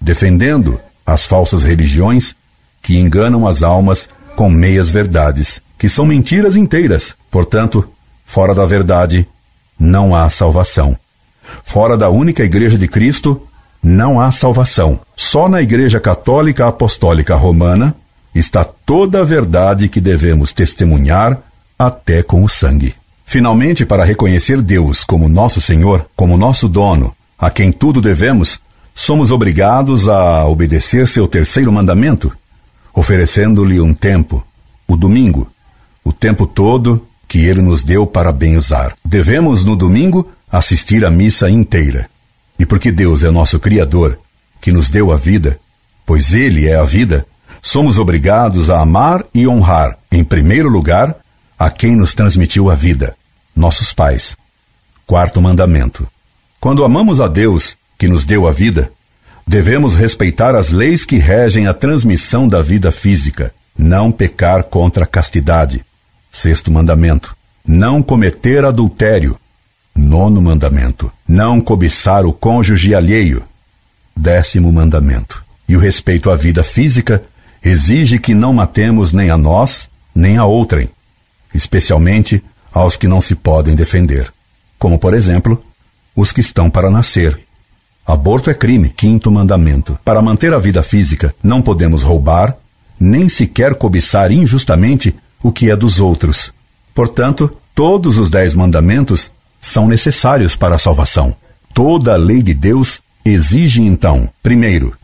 defendendo 0.00 0.80
as 1.06 1.26
falsas 1.26 1.62
religiões 1.62 2.34
que 2.82 2.98
enganam 2.98 3.46
as 3.46 3.62
almas 3.62 4.08
com 4.36 4.50
meias 4.50 4.88
verdades, 4.88 5.60
que 5.78 5.88
são 5.88 6.04
mentiras 6.04 6.56
inteiras. 6.56 7.14
Portanto, 7.30 7.88
fora 8.24 8.54
da 8.54 8.64
verdade, 8.64 9.26
não 9.78 10.14
há 10.14 10.28
salvação. 10.28 10.96
Fora 11.62 11.96
da 11.96 12.08
única 12.08 12.42
Igreja 12.42 12.76
de 12.76 12.88
Cristo, 12.88 13.42
não 13.82 14.20
há 14.20 14.32
salvação. 14.32 14.98
Só 15.14 15.48
na 15.48 15.60
Igreja 15.60 16.00
Católica 16.00 16.66
Apostólica 16.66 17.34
Romana 17.34 17.94
está 18.34 18.64
toda 18.64 19.20
a 19.20 19.24
verdade 19.24 19.88
que 19.88 20.00
devemos 20.00 20.52
testemunhar 20.52 21.38
até 21.78 22.22
com 22.22 22.42
o 22.42 22.48
sangue. 22.48 22.94
Finalmente, 23.24 23.86
para 23.86 24.04
reconhecer 24.04 24.60
Deus 24.60 25.04
como 25.04 25.28
nosso 25.28 25.60
Senhor, 25.60 26.06
como 26.16 26.36
nosso 26.36 26.68
dono, 26.68 27.14
a 27.38 27.50
quem 27.50 27.72
tudo 27.72 28.00
devemos, 28.00 28.60
somos 28.94 29.30
obrigados 29.30 30.08
a 30.08 30.46
obedecer 30.46 31.08
seu 31.08 31.26
terceiro 31.26 31.72
mandamento, 31.72 32.32
oferecendo-lhe 32.92 33.80
um 33.80 33.92
tempo, 33.92 34.44
o 34.86 34.96
domingo, 34.96 35.50
o 36.04 36.12
tempo 36.12 36.46
todo 36.46 37.06
que 37.26 37.38
ele 37.38 37.62
nos 37.62 37.82
deu 37.82 38.06
para 38.06 38.30
bem 38.30 38.56
usar. 38.56 38.94
Devemos, 39.04 39.64
no 39.64 39.74
domingo, 39.74 40.30
assistir 40.56 41.04
à 41.04 41.10
missa 41.10 41.50
inteira. 41.50 42.08
E 42.56 42.64
porque 42.64 42.92
Deus 42.92 43.24
é 43.24 43.30
nosso 43.30 43.58
Criador, 43.58 44.20
que 44.60 44.70
nos 44.70 44.88
deu 44.88 45.10
a 45.10 45.16
vida, 45.16 45.58
pois 46.06 46.32
Ele 46.32 46.68
é 46.68 46.76
a 46.76 46.84
vida, 46.84 47.26
somos 47.60 47.98
obrigados 47.98 48.70
a 48.70 48.80
amar 48.80 49.24
e 49.34 49.48
honrar, 49.48 49.98
em 50.12 50.22
primeiro 50.22 50.68
lugar, 50.68 51.16
a 51.58 51.70
quem 51.70 51.96
nos 51.96 52.14
transmitiu 52.14 52.70
a 52.70 52.74
vida, 52.76 53.16
nossos 53.54 53.92
pais. 53.92 54.36
Quarto 55.04 55.42
mandamento. 55.42 56.06
Quando 56.60 56.84
amamos 56.84 57.20
a 57.20 57.26
Deus, 57.26 57.76
que 57.98 58.06
nos 58.06 58.24
deu 58.24 58.46
a 58.46 58.52
vida, 58.52 58.92
devemos 59.44 59.96
respeitar 59.96 60.54
as 60.54 60.70
leis 60.70 61.04
que 61.04 61.18
regem 61.18 61.66
a 61.66 61.74
transmissão 61.74 62.46
da 62.46 62.62
vida 62.62 62.92
física, 62.92 63.52
não 63.76 64.12
pecar 64.12 64.62
contra 64.62 65.02
a 65.02 65.06
castidade. 65.06 65.84
Sexto 66.30 66.70
mandamento. 66.70 67.36
Não 67.66 68.02
cometer 68.02 68.64
adultério, 68.64 69.38
Nono 69.94 70.42
mandamento: 70.42 71.10
não 71.26 71.60
cobiçar 71.60 72.26
o 72.26 72.32
cônjuge 72.32 72.94
alheio. 72.94 73.44
Décimo 74.16 74.72
mandamento: 74.72 75.44
e 75.68 75.76
o 75.76 75.80
respeito 75.80 76.30
à 76.30 76.36
vida 76.36 76.62
física 76.62 77.22
exige 77.62 78.18
que 78.18 78.34
não 78.34 78.52
matemos 78.52 79.12
nem 79.12 79.30
a 79.30 79.38
nós, 79.38 79.88
nem 80.14 80.36
a 80.36 80.44
outrem, 80.44 80.90
especialmente 81.54 82.42
aos 82.72 82.96
que 82.96 83.08
não 83.08 83.20
se 83.20 83.34
podem 83.34 83.74
defender, 83.74 84.32
como, 84.78 84.98
por 84.98 85.14
exemplo, 85.14 85.64
os 86.14 86.32
que 86.32 86.40
estão 86.40 86.68
para 86.68 86.90
nascer. 86.90 87.40
Aborto 88.06 88.50
é 88.50 88.54
crime. 88.54 88.90
Quinto 88.90 89.30
mandamento: 89.30 89.98
para 90.04 90.20
manter 90.20 90.52
a 90.52 90.58
vida 90.58 90.82
física, 90.82 91.34
não 91.42 91.62
podemos 91.62 92.02
roubar, 92.02 92.56
nem 92.98 93.28
sequer 93.28 93.74
cobiçar 93.74 94.30
injustamente 94.30 95.14
o 95.42 95.50
que 95.50 95.70
é 95.70 95.76
dos 95.76 96.00
outros. 96.00 96.52
Portanto, 96.94 97.56
todos 97.74 98.18
os 98.18 98.30
dez 98.30 98.54
mandamentos 98.54 99.30
são 99.64 99.88
necessários 99.88 100.54
para 100.54 100.74
a 100.74 100.78
salvação. 100.78 101.34
Toda 101.72 102.12
a 102.12 102.16
lei 102.16 102.42
de 102.42 102.52
Deus 102.52 103.00
exige, 103.24 103.80
então, 103.80 104.28
primeiro, 104.42 104.94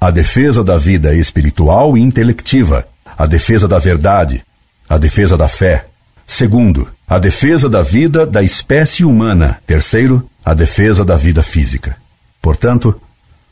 a 0.00 0.10
defesa 0.10 0.64
da 0.64 0.76
vida 0.76 1.14
espiritual 1.14 1.96
e 1.96 2.00
intelectiva, 2.00 2.86
a 3.16 3.26
defesa 3.26 3.68
da 3.68 3.78
verdade, 3.78 4.44
a 4.88 4.98
defesa 4.98 5.36
da 5.36 5.46
fé. 5.46 5.86
Segundo, 6.26 6.88
a 7.06 7.18
defesa 7.18 7.68
da 7.68 7.80
vida 7.80 8.26
da 8.26 8.42
espécie 8.42 9.04
humana. 9.04 9.58
Terceiro, 9.64 10.28
a 10.44 10.52
defesa 10.52 11.04
da 11.04 11.16
vida 11.16 11.42
física. 11.42 11.96
Portanto, 12.42 13.00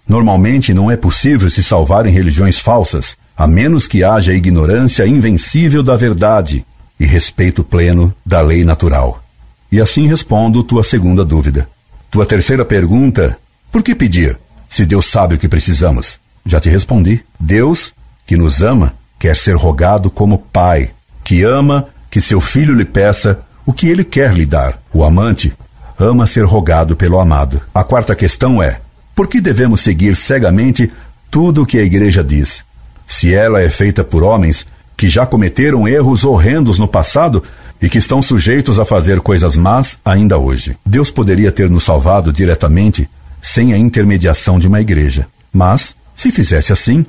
normalmente 0.06 0.74
não 0.74 0.90
é 0.90 0.96
possível 0.96 1.48
se 1.48 1.62
salvar 1.62 2.06
em 2.06 2.10
religiões 2.10 2.58
falsas, 2.58 3.16
a 3.36 3.46
menos 3.46 3.86
que 3.86 4.02
haja 4.02 4.34
ignorância 4.34 5.06
invencível 5.06 5.82
da 5.82 5.96
verdade 5.96 6.66
e 6.98 7.06
respeito 7.06 7.62
pleno 7.62 8.12
da 8.24 8.40
lei 8.40 8.64
natural. 8.64 9.25
E 9.70 9.80
assim 9.80 10.06
respondo 10.06 10.62
tua 10.62 10.84
segunda 10.84 11.24
dúvida. 11.24 11.68
Tua 12.10 12.24
terceira 12.24 12.64
pergunta: 12.64 13.38
por 13.70 13.82
que 13.82 13.94
pedir, 13.94 14.38
se 14.68 14.84
Deus 14.84 15.06
sabe 15.06 15.34
o 15.34 15.38
que 15.38 15.48
precisamos? 15.48 16.18
Já 16.44 16.60
te 16.60 16.68
respondi. 16.68 17.24
Deus, 17.38 17.92
que 18.26 18.36
nos 18.36 18.62
ama, 18.62 18.94
quer 19.18 19.36
ser 19.36 19.56
rogado 19.56 20.10
como 20.10 20.38
pai, 20.38 20.90
que 21.24 21.42
ama 21.42 21.88
que 22.10 22.20
seu 22.20 22.40
filho 22.40 22.74
lhe 22.74 22.84
peça 22.84 23.40
o 23.64 23.72
que 23.72 23.88
ele 23.88 24.04
quer 24.04 24.32
lhe 24.32 24.46
dar. 24.46 24.80
O 24.92 25.04
amante 25.04 25.52
ama 25.98 26.26
ser 26.26 26.44
rogado 26.44 26.94
pelo 26.96 27.18
amado. 27.18 27.60
A 27.74 27.82
quarta 27.82 28.14
questão 28.14 28.62
é: 28.62 28.80
por 29.14 29.28
que 29.28 29.40
devemos 29.40 29.80
seguir 29.80 30.14
cegamente 30.14 30.92
tudo 31.30 31.62
o 31.62 31.66
que 31.66 31.78
a 31.78 31.82
igreja 31.82 32.22
diz? 32.22 32.64
Se 33.06 33.34
ela 33.34 33.60
é 33.60 33.68
feita 33.68 34.04
por 34.04 34.22
homens 34.22 34.66
que 34.96 35.08
já 35.08 35.26
cometeram 35.26 35.86
erros 35.86 36.24
horrendos 36.24 36.78
no 36.78 36.88
passado 36.88 37.42
e 37.80 37.88
que 37.88 37.98
estão 37.98 38.22
sujeitos 38.22 38.78
a 38.78 38.84
fazer 38.84 39.20
coisas 39.20 39.56
más 39.56 40.00
ainda 40.04 40.38
hoje. 40.38 40.76
Deus 40.84 41.10
poderia 41.10 41.52
ter 41.52 41.68
nos 41.68 41.84
salvado 41.84 42.32
diretamente 42.32 43.08
sem 43.42 43.72
a 43.72 43.78
intermediação 43.78 44.58
de 44.58 44.66
uma 44.66 44.80
igreja. 44.80 45.26
Mas, 45.52 45.94
se 46.14 46.32
fizesse 46.32 46.72
assim, 46.72 47.04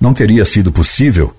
não 0.00 0.14
teria 0.14 0.44
sido 0.44 0.72
possível 0.72 1.34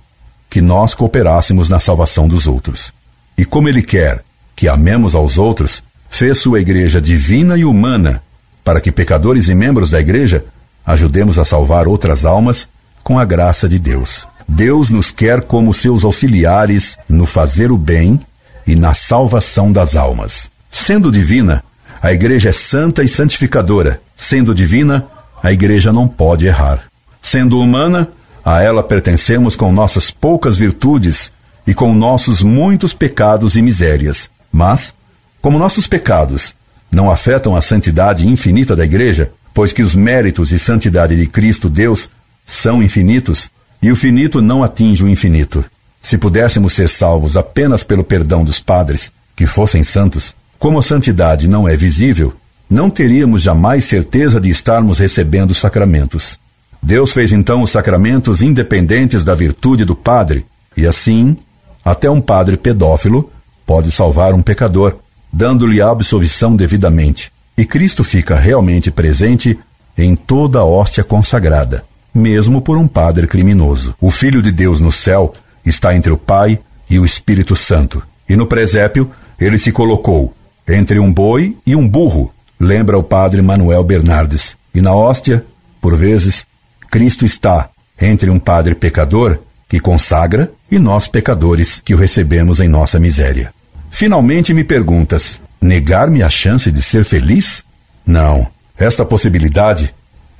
que 0.49 0.61
nós 0.61 0.93
cooperássemos 0.93 1.69
na 1.69 1.79
salvação 1.79 2.27
dos 2.27 2.47
outros. 2.47 2.93
E 3.37 3.43
como 3.43 3.67
Ele 3.67 3.81
quer 3.81 4.23
que 4.55 4.67
amemos 4.67 5.15
aos 5.15 5.37
outros, 5.37 5.83
fez 6.09 6.37
sua 6.37 6.61
igreja 6.61 7.01
divina 7.01 7.57
e 7.57 7.65
humana 7.65 8.21
para 8.63 8.79
que 8.79 8.91
pecadores 8.91 9.49
e 9.49 9.55
membros 9.55 9.89
da 9.89 9.99
igreja 9.99 10.45
ajudemos 10.85 11.39
a 11.39 11.45
salvar 11.45 11.87
outras 11.87 12.25
almas 12.25 12.67
com 13.03 13.17
a 13.17 13.25
graça 13.25 13.67
de 13.67 13.79
Deus. 13.79 14.27
Deus 14.47 14.89
nos 14.89 15.11
quer 15.11 15.41
como 15.41 15.73
seus 15.73 16.03
auxiliares 16.03 16.97
no 17.09 17.25
fazer 17.25 17.71
o 17.71 17.77
bem 17.77 18.19
e 18.65 18.75
na 18.75 18.93
salvação 18.93 19.71
das 19.71 19.95
almas. 19.95 20.49
Sendo 20.69 21.11
divina, 21.11 21.63
a 22.01 22.11
igreja 22.11 22.49
é 22.49 22.53
santa 22.53 23.03
e 23.03 23.07
santificadora. 23.07 24.01
Sendo 24.15 24.53
divina, 24.53 25.05
a 25.41 25.51
igreja 25.51 25.91
não 25.91 26.07
pode 26.07 26.45
errar. 26.45 26.83
Sendo 27.21 27.59
humana, 27.59 28.09
a 28.43 28.61
ela 28.61 28.83
pertencemos 28.83 29.55
com 29.55 29.71
nossas 29.71 30.11
poucas 30.11 30.57
virtudes 30.57 31.31
e 31.65 31.73
com 31.73 31.93
nossos 31.93 32.41
muitos 32.41 32.93
pecados 32.93 33.55
e 33.55 33.61
misérias. 33.61 34.29
Mas, 34.51 34.93
como 35.41 35.57
nossos 35.57 35.87
pecados 35.87 36.53
não 36.91 37.09
afetam 37.09 37.55
a 37.55 37.61
santidade 37.61 38.27
infinita 38.27 38.75
da 38.75 38.85
Igreja, 38.85 39.31
pois 39.53 39.73
que 39.73 39.81
os 39.81 39.95
méritos 39.95 40.51
e 40.51 40.59
santidade 40.59 41.15
de 41.15 41.25
Cristo 41.25 41.69
Deus 41.69 42.09
são 42.45 42.83
infinitos, 42.83 43.49
e 43.81 43.91
o 43.91 43.95
finito 43.95 44.41
não 44.41 44.63
atinge 44.63 45.03
o 45.03 45.09
infinito. 45.09 45.65
Se 46.03 46.17
pudéssemos 46.17 46.73
ser 46.73 46.89
salvos 46.89 47.37
apenas 47.37 47.81
pelo 47.81 48.03
perdão 48.03 48.43
dos 48.43 48.59
padres, 48.59 49.09
que 49.37 49.47
fossem 49.47 49.83
santos, 49.83 50.35
como 50.59 50.77
a 50.77 50.83
santidade 50.83 51.47
não 51.47 51.65
é 51.65 51.77
visível, 51.77 52.33
não 52.69 52.89
teríamos 52.89 53.41
jamais 53.41 53.85
certeza 53.85 54.39
de 54.39 54.49
estarmos 54.49 54.99
recebendo 54.99 55.51
os 55.51 55.57
sacramentos. 55.57 56.37
Deus 56.81 57.13
fez 57.13 57.31
então 57.31 57.61
os 57.61 57.71
sacramentos 57.71 58.41
independentes 58.41 59.23
da 59.23 59.33
virtude 59.33 59.85
do 59.85 59.95
padre, 59.95 60.45
e 60.75 60.85
assim, 60.85 61.37
até 61.85 62.09
um 62.09 62.19
padre 62.19 62.57
pedófilo 62.57 63.31
pode 63.65 63.89
salvar 63.89 64.33
um 64.33 64.41
pecador, 64.41 64.97
dando-lhe 65.31 65.81
a 65.81 65.89
absolvição 65.89 66.53
devidamente. 66.53 67.31
E 67.57 67.65
Cristo 67.65 68.03
fica 68.03 68.35
realmente 68.35 68.91
presente 68.91 69.57
em 69.97 70.17
toda 70.17 70.59
a 70.59 70.65
hóstia 70.65 71.03
consagrada, 71.03 71.85
mesmo 72.13 72.61
por 72.61 72.77
um 72.77 72.89
padre 72.89 73.25
criminoso. 73.25 73.95
O 74.01 74.11
Filho 74.11 74.41
de 74.41 74.51
Deus 74.51 74.81
no 74.81 74.91
céu 74.91 75.33
está 75.65 75.95
entre 75.95 76.11
o 76.11 76.17
Pai 76.17 76.59
e 76.89 76.99
o 76.99 77.05
Espírito 77.05 77.55
Santo. 77.55 78.03
E 78.27 78.35
no 78.35 78.47
presépio 78.47 79.11
ele 79.39 79.57
se 79.57 79.71
colocou 79.71 80.33
entre 80.67 80.99
um 80.99 81.11
boi 81.11 81.57
e 81.65 81.75
um 81.75 81.87
burro, 81.87 82.33
lembra 82.59 82.97
o 82.97 83.03
padre 83.03 83.41
Manuel 83.41 83.83
Bernardes. 83.83 84.55
E 84.73 84.81
na 84.81 84.93
hóstia, 84.93 85.45
por 85.81 85.95
vezes, 85.95 86.45
Cristo 86.89 87.25
está 87.25 87.69
entre 87.99 88.29
um 88.29 88.39
padre 88.39 88.75
pecador 88.75 89.39
que 89.67 89.79
consagra 89.79 90.51
e 90.69 90.79
nós 90.79 91.07
pecadores 91.07 91.81
que 91.83 91.93
o 91.93 91.97
recebemos 91.97 92.59
em 92.59 92.67
nossa 92.67 92.99
miséria. 92.99 93.53
Finalmente 93.89 94.53
me 94.53 94.63
perguntas: 94.63 95.39
negar-me 95.61 96.23
a 96.23 96.29
chance 96.29 96.71
de 96.71 96.81
ser 96.81 97.03
feliz? 97.03 97.63
Não. 98.05 98.47
Esta 98.77 99.05
possibilidade 99.05 99.93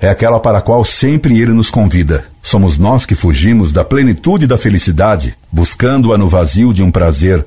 é 0.04 0.10
aquela 0.10 0.38
para 0.38 0.58
a 0.58 0.60
qual 0.60 0.84
sempre 0.84 1.40
ele 1.40 1.52
nos 1.54 1.70
convida. 1.70 2.26
Somos 2.42 2.76
nós 2.76 3.06
que 3.06 3.14
fugimos 3.14 3.72
da 3.72 3.82
plenitude 3.82 4.46
da 4.46 4.58
felicidade, 4.58 5.34
buscando-a 5.50 6.18
no 6.18 6.28
vazio 6.28 6.74
de 6.74 6.82
um 6.82 6.90
prazer, 6.90 7.46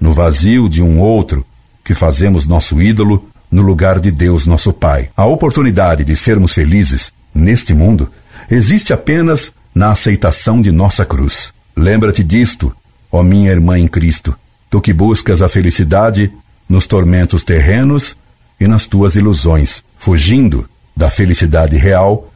no 0.00 0.12
vazio 0.12 0.68
de 0.68 0.82
um 0.82 0.98
outro, 0.98 1.46
que 1.84 1.94
fazemos 1.94 2.44
nosso 2.44 2.82
ídolo 2.82 3.28
no 3.48 3.62
lugar 3.62 4.00
de 4.00 4.10
Deus, 4.10 4.48
nosso 4.48 4.72
Pai. 4.72 5.10
A 5.16 5.26
oportunidade 5.26 6.02
de 6.02 6.16
sermos 6.16 6.52
felizes 6.52 7.12
neste 7.32 7.72
mundo 7.72 8.10
existe 8.50 8.92
apenas 8.92 9.52
na 9.72 9.92
aceitação 9.92 10.60
de 10.60 10.72
nossa 10.72 11.04
cruz. 11.04 11.54
Lembra-te 11.76 12.24
disto, 12.24 12.74
ó 13.12 13.22
minha 13.22 13.52
irmã 13.52 13.78
em 13.78 13.86
Cristo 13.86 14.36
tu 14.68 14.80
que 14.80 14.92
buscas 14.92 15.42
a 15.42 15.50
felicidade 15.50 16.32
nos 16.66 16.86
tormentos 16.86 17.44
terrenos 17.44 18.16
e 18.58 18.66
nas 18.66 18.86
tuas 18.86 19.16
ilusões, 19.16 19.84
fugindo 19.98 20.66
da 20.96 21.10
felicidade 21.10 21.76
real 21.76 22.28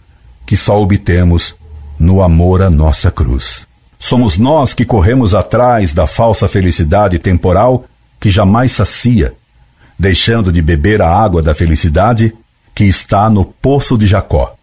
que 0.47 0.57
só 0.57 0.81
obtemos 0.81 1.55
no 1.99 2.23
amor 2.23 2.63
à 2.63 2.71
nossa 2.71 3.11
cruz. 3.11 3.67
Somos 3.99 4.37
nós 4.37 4.75
que 4.75 4.85
corremos 4.85 5.35
atrás 5.35 5.95
da 5.95 6.07
falsa 6.07 6.49
felicidade 6.49 7.19
temporal 7.19 7.85
que 8.21 8.31
jamais 8.31 8.73
sacia, 8.73 9.35
deixando 9.99 10.53
de 10.53 10.61
beber 10.63 11.01
a 11.03 11.09
água 11.09 11.43
da 11.43 11.55
felicidade 11.55 12.35
que 12.75 12.85
está 12.85 13.29
no 13.31 13.45
poço 13.45 13.97
de 13.97 14.07
Jacó. 14.07 14.55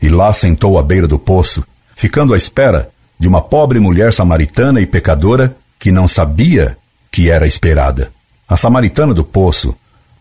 E 0.00 0.08
lá 0.08 0.32
sentou 0.32 0.78
à 0.78 0.82
beira 0.82 1.06
do 1.06 1.18
poço, 1.18 1.64
ficando 1.94 2.34
à 2.34 2.36
espera 2.36 2.90
de 3.18 3.28
uma 3.28 3.40
pobre 3.40 3.78
mulher 3.78 4.12
samaritana 4.12 4.80
e 4.80 4.86
pecadora 4.86 5.56
que 5.78 5.92
não 5.92 6.08
sabia 6.08 6.76
que 7.10 7.30
era 7.30 7.46
esperada. 7.46 8.10
A 8.48 8.56
samaritana 8.56 9.14
do 9.14 9.24
poço, 9.24 9.76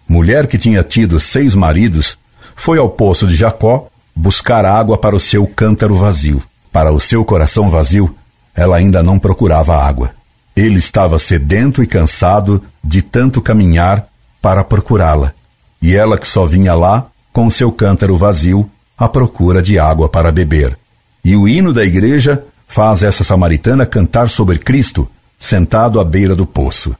mulher 0.07 0.45
que 0.45 0.57
tinha 0.57 0.83
tido 0.83 1.19
seis 1.19 1.55
maridos, 1.55 2.17
foi 2.61 2.77
ao 2.77 2.87
poço 2.87 3.25
de 3.25 3.33
Jacó 3.33 3.87
buscar 4.15 4.65
água 4.65 4.95
para 4.95 5.15
o 5.15 5.19
seu 5.19 5.47
cântaro 5.47 5.95
vazio. 5.95 6.43
Para 6.71 6.91
o 6.91 6.99
seu 6.99 7.25
coração 7.25 7.71
vazio, 7.71 8.15
ela 8.53 8.77
ainda 8.77 9.01
não 9.01 9.17
procurava 9.17 9.75
água. 9.75 10.11
Ele 10.55 10.77
estava 10.77 11.17
sedento 11.17 11.81
e 11.81 11.87
cansado 11.87 12.63
de 12.83 13.01
tanto 13.01 13.41
caminhar 13.41 14.07
para 14.39 14.63
procurá-la. 14.63 15.33
E 15.81 15.95
ela 15.95 16.19
que 16.19 16.27
só 16.27 16.45
vinha 16.45 16.75
lá, 16.75 17.07
com 17.33 17.49
seu 17.49 17.71
cântaro 17.71 18.15
vazio, 18.15 18.69
à 18.95 19.09
procura 19.09 19.59
de 19.59 19.79
água 19.79 20.07
para 20.07 20.31
beber. 20.31 20.77
E 21.25 21.35
o 21.35 21.47
hino 21.47 21.73
da 21.73 21.83
igreja 21.83 22.45
faz 22.67 23.01
essa 23.01 23.23
samaritana 23.23 23.87
cantar 23.87 24.29
sobre 24.29 24.59
Cristo, 24.59 25.09
sentado 25.39 25.99
à 25.99 26.05
beira 26.05 26.35
do 26.35 26.45
poço. 26.45 26.95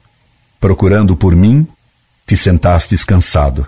Procurando 0.58 1.14
por 1.16 1.36
mim, 1.36 1.64
te 2.26 2.36
sentastes 2.36 3.04
cansado. 3.04 3.64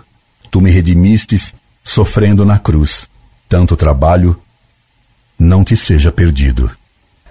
Tu 0.51 0.59
me 0.59 0.71
redimistes, 0.71 1.53
sofrendo 1.85 2.43
na 2.43 2.57
cruz. 2.57 3.07
Tanto 3.47 3.77
trabalho, 3.77 4.37
não 5.37 5.63
te 5.63 5.77
seja 5.77 6.11
perdido. 6.11 6.69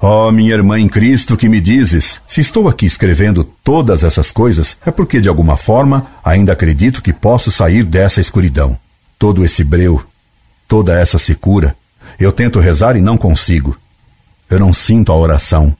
Ó 0.00 0.28
oh, 0.28 0.32
minha 0.32 0.54
irmã 0.54 0.78
em 0.78 0.88
Cristo 0.88 1.36
que 1.36 1.48
me 1.48 1.60
dizes, 1.60 2.20
se 2.28 2.40
estou 2.40 2.68
aqui 2.68 2.86
escrevendo 2.86 3.42
todas 3.42 4.04
essas 4.04 4.30
coisas, 4.30 4.76
é 4.86 4.90
porque 4.90 5.20
de 5.20 5.28
alguma 5.28 5.56
forma 5.56 6.06
ainda 6.22 6.52
acredito 6.52 7.02
que 7.02 7.12
posso 7.12 7.50
sair 7.50 7.84
dessa 7.84 8.20
escuridão. 8.20 8.78
Todo 9.18 9.44
esse 9.44 9.64
breu, 9.64 10.04
toda 10.68 10.98
essa 10.98 11.18
secura, 11.18 11.76
eu 12.18 12.32
tento 12.32 12.60
rezar 12.60 12.96
e 12.96 13.00
não 13.00 13.16
consigo. 13.16 13.76
Eu 14.48 14.60
não 14.60 14.72
sinto 14.72 15.10
a 15.10 15.16
oração. 15.16 15.74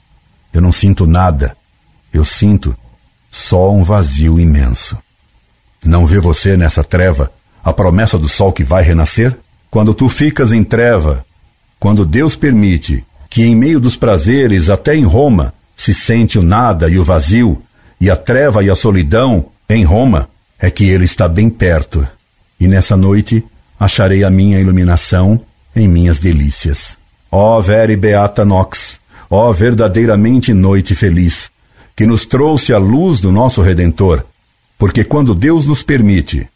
Eu 0.52 0.60
não 0.60 0.72
sinto 0.72 1.06
nada. 1.06 1.56
Eu 2.12 2.24
sinto 2.24 2.76
só 3.30 3.70
um 3.72 3.82
vazio 3.82 4.40
imenso. 4.40 4.96
Não 5.84 6.06
vê 6.06 6.18
você 6.18 6.56
nessa 6.56 6.82
treva 6.82 7.30
a 7.64 7.72
promessa 7.72 8.18
do 8.18 8.28
sol 8.28 8.52
que 8.52 8.62
vai 8.62 8.82
renascer? 8.82 9.34
Quando 9.70 9.94
tu 9.94 10.08
ficas 10.08 10.52
em 10.52 10.62
treva, 10.62 11.24
quando 11.80 12.04
Deus 12.04 12.36
permite 12.36 13.04
que 13.30 13.42
em 13.42 13.56
meio 13.56 13.80
dos 13.80 13.96
prazeres, 13.96 14.68
até 14.68 14.94
em 14.94 15.04
Roma, 15.04 15.52
se 15.74 15.92
sente 15.92 16.38
o 16.38 16.42
nada 16.42 16.88
e 16.88 16.98
o 16.98 17.04
vazio, 17.04 17.60
e 18.00 18.10
a 18.10 18.16
treva 18.16 18.62
e 18.62 18.70
a 18.70 18.74
solidão 18.74 19.46
em 19.68 19.82
Roma, 19.82 20.28
é 20.58 20.70
que 20.70 20.84
ele 20.84 21.04
está 21.04 21.26
bem 21.26 21.48
perto. 21.48 22.06
E 22.60 22.68
nessa 22.68 22.96
noite 22.96 23.42
acharei 23.80 24.22
a 24.22 24.30
minha 24.30 24.60
iluminação 24.60 25.40
em 25.74 25.88
minhas 25.88 26.18
delícias. 26.18 26.96
Ó 27.30 27.60
vere 27.60 27.96
beata 27.96 28.44
nox, 28.44 29.00
ó 29.28 29.52
verdadeiramente 29.52 30.54
noite 30.54 30.94
feliz, 30.94 31.50
que 31.96 32.06
nos 32.06 32.24
trouxe 32.24 32.72
a 32.72 32.78
luz 32.78 33.20
do 33.20 33.32
nosso 33.32 33.60
Redentor, 33.62 34.24
porque 34.78 35.02
quando 35.02 35.34
Deus 35.34 35.66
nos 35.66 35.82
permite 35.82 36.48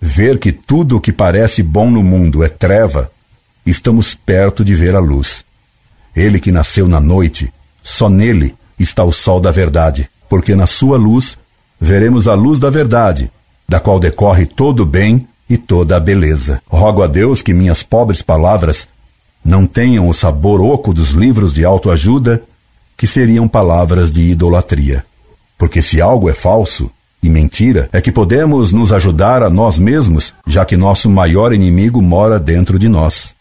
ver 0.00 0.38
que 0.38 0.52
tudo 0.52 0.96
o 0.96 1.00
que 1.00 1.12
parece 1.12 1.62
bom 1.62 1.90
no 1.90 2.02
mundo 2.02 2.44
é 2.44 2.48
treva, 2.48 3.10
estamos 3.66 4.14
perto 4.14 4.64
de 4.64 4.74
ver 4.74 4.94
a 4.94 5.00
luz. 5.00 5.44
Ele 6.14 6.40
que 6.40 6.52
nasceu 6.52 6.88
na 6.88 7.00
noite, 7.00 7.52
só 7.82 8.08
nele 8.08 8.54
está 8.78 9.04
o 9.04 9.12
sol 9.12 9.40
da 9.40 9.50
verdade, 9.50 10.08
porque 10.28 10.54
na 10.54 10.66
sua 10.66 10.96
luz 10.96 11.36
veremos 11.80 12.28
a 12.28 12.34
luz 12.34 12.58
da 12.58 12.70
verdade, 12.70 13.30
da 13.68 13.80
qual 13.80 14.00
decorre 14.00 14.46
todo 14.46 14.80
o 14.80 14.86
bem 14.86 15.26
e 15.48 15.56
toda 15.56 15.96
a 15.96 16.00
beleza. 16.00 16.62
Rogo 16.68 17.02
a 17.02 17.06
Deus 17.06 17.42
que 17.42 17.54
minhas 17.54 17.82
pobres 17.82 18.22
palavras 18.22 18.88
não 19.44 19.66
tenham 19.66 20.08
o 20.08 20.14
sabor 20.14 20.60
oco 20.60 20.92
dos 20.92 21.10
livros 21.10 21.54
de 21.54 21.64
autoajuda, 21.64 22.42
que 22.96 23.06
seriam 23.06 23.46
palavras 23.46 24.10
de 24.12 24.22
idolatria. 24.22 25.04
Porque 25.56 25.80
se 25.80 26.00
algo 26.00 26.28
é 26.28 26.34
falso 26.34 26.90
e 27.22 27.28
mentira, 27.28 27.88
é 27.92 28.00
que 28.00 28.12
podemos 28.12 28.72
nos 28.72 28.92
ajudar 28.92 29.42
a 29.42 29.50
nós 29.50 29.78
mesmos, 29.78 30.32
já 30.46 30.64
que 30.64 30.76
nosso 30.76 31.10
maior 31.10 31.52
inimigo 31.52 32.00
mora 32.00 32.38
dentro 32.38 32.78
de 32.78 32.88
nós. 32.88 33.34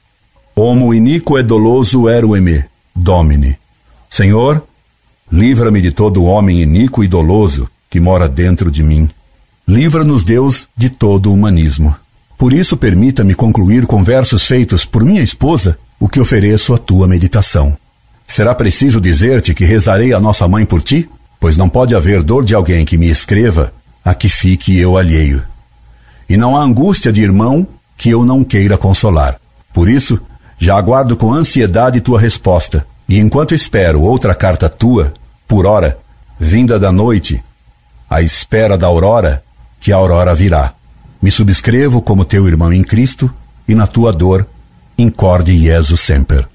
Homo 0.56 0.94
inico 0.94 1.38
e 1.38 1.44
doloso 1.44 2.10
erueme, 2.10 2.66
domine. 2.96 3.58
Senhor, 4.10 4.64
livra-me 5.32 5.82
de 5.82 5.92
todo 5.92 6.24
homem 6.24 6.62
iníquo 6.62 7.04
e 7.04 7.08
doloso 7.08 7.70
que 7.90 8.00
mora 8.00 8.28
dentro 8.28 8.72
de 8.72 8.82
mim. 8.82 9.08
Livra-nos, 9.68 10.24
Deus, 10.24 10.68
de 10.76 10.90
todo 10.90 11.30
o 11.30 11.34
humanismo. 11.34 11.96
Por 12.38 12.54
isso, 12.54 12.78
permita-me 12.78 13.36
concluir 13.36 13.86
com 13.86 14.04
versos 14.04 14.48
feitos 14.48 14.86
por 14.86 15.04
minha 15.04 15.22
esposa 15.22 15.78
o 16.00 16.08
que 16.08 16.20
ofereço 16.20 16.74
à 16.74 16.78
tua 16.78 17.08
meditação. 17.08 17.78
Será 18.26 18.54
preciso 18.54 19.00
dizer-te 19.00 19.54
que 19.54 19.66
rezarei 19.66 20.14
a 20.14 20.20
nossa 20.20 20.48
mãe 20.48 20.66
por 20.66 20.82
ti? 20.82 21.10
Pois 21.40 21.56
não 21.56 21.70
pode 21.70 21.96
haver 21.96 22.24
dor 22.24 22.44
de 22.44 22.56
alguém 22.56 22.86
que 22.86 22.98
me 22.98 23.10
escreva 23.10 23.74
a 24.04 24.14
que 24.14 24.30
fique 24.30 24.78
eu 24.78 24.98
alheio. 24.98 25.44
E 26.30 26.36
não 26.38 26.56
há 26.56 26.62
angústia 26.62 27.12
de 27.12 27.22
irmão 27.22 27.68
que 27.98 28.10
eu 28.10 28.26
não 28.26 28.44
queira 28.44 28.78
consolar. 28.78 29.40
Por 29.74 29.90
isso, 29.90 30.20
já 30.58 30.78
aguardo 30.78 31.16
com 31.16 31.34
ansiedade 31.34 32.02
tua 32.02 32.20
resposta, 32.20 32.86
e 33.08 33.20
enquanto 33.20 33.54
espero 33.54 34.02
outra 34.02 34.34
carta 34.34 34.68
tua, 34.68 35.14
por 35.48 35.66
hora, 35.66 35.98
vinda 36.40 36.80
da 36.80 36.92
noite, 36.92 37.44
à 38.10 38.22
espera 38.22 38.78
da 38.78 38.88
aurora, 38.88 39.44
que 39.80 39.92
a 39.92 39.96
aurora 39.96 40.34
virá. 40.34 40.74
Me 41.22 41.32
subscrevo 41.32 42.02
como 42.02 42.26
teu 42.26 42.48
irmão 42.48 42.72
em 42.74 42.84
Cristo, 42.84 43.32
e 43.68 43.76
na 43.76 43.88
tua 43.88 44.12
dor 44.12 44.48
incorde 44.98 45.58
Jesus 45.58 46.00
semper. 46.02 46.48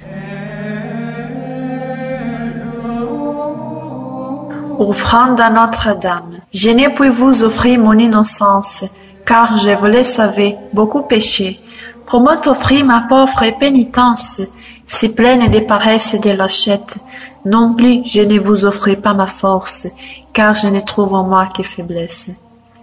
Offrande 4.78 5.40
à 5.40 5.50
Notre-Dame. 5.50 6.40
Je 6.52 6.70
ne 6.70 6.88
puis 6.88 7.08
vous 7.08 7.42
offrir 7.44 7.78
mon 7.78 7.98
innocence, 7.98 8.84
car 9.26 9.58
je 9.58 9.70
vous 9.70 9.86
le 9.86 10.02
savez, 10.02 10.56
beaucoup 10.72 11.02
péché. 11.02 11.60
Comment 12.06 12.40
offrir 12.46 12.84
ma 12.84 13.06
pauvre 13.08 13.58
pénitence, 13.58 14.40
si 14.86 15.08
pleine 15.08 15.50
de 15.50 15.60
paresse 15.60 16.14
et 16.14 16.18
de 16.18 16.30
lâcheté 16.30 17.00
Non 17.44 17.74
plus 17.74 18.02
je 18.04 18.22
ne 18.22 18.38
vous 18.38 18.64
offre 18.64 18.94
pas 18.94 19.14
ma 19.14 19.26
force, 19.26 19.86
car 20.32 20.54
je 20.54 20.68
ne 20.68 20.80
trouve 20.80 21.14
en 21.14 21.24
moi 21.24 21.48
que 21.54 21.62
faiblesse. 21.62 22.30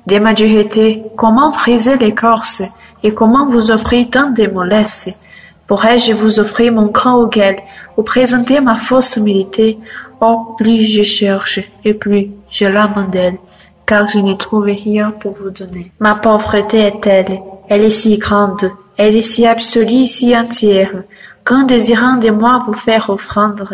De 0.08 0.18
ma 0.18 0.34
dureté, 0.34 1.04
comment 1.16 1.52
briser 1.52 1.98
l'écorce, 1.98 2.64
et 3.04 3.14
comment 3.14 3.48
vous 3.48 3.72
offrir 3.72 4.10
tant 4.10 4.32
de 4.32 4.48
mollesse? 4.48 5.10
Pourrais-je 5.68 6.14
vous 6.14 6.40
offrir 6.40 6.74
mon 6.74 6.88
grand 6.88 7.18
orgueil, 7.20 7.58
ou 7.96 8.02
présenter 8.02 8.60
ma 8.60 8.78
fausse 8.78 9.18
humilité 9.18 9.78
Oh, 10.22 10.56
plus 10.58 10.86
je 10.86 11.04
cherche, 11.04 11.60
et 11.86 11.94
plus 11.94 12.32
je 12.52 12.66
l'amendelle, 12.66 13.38
car 13.86 14.08
je 14.10 14.20
ne 14.20 14.34
trouve 14.34 14.66
rien 14.66 15.12
pour 15.12 15.34
vous 15.34 15.50
donner. 15.50 15.92
Ma 16.00 16.16
pauvreté 16.16 16.80
est 16.80 17.02
telle, 17.02 17.40
elle 17.70 17.86
est 17.86 17.92
si 17.92 18.18
grande, 18.18 18.70
elle 18.98 19.16
est 19.16 19.22
si 19.22 19.48
absolue, 19.48 20.08
si 20.08 20.36
entière, 20.36 21.04
qu'en 21.46 21.64
désirant 21.64 22.18
de 22.18 22.30
moi 22.32 22.66
vous 22.68 22.74
faire 22.74 23.10
offrande, 23.10 23.66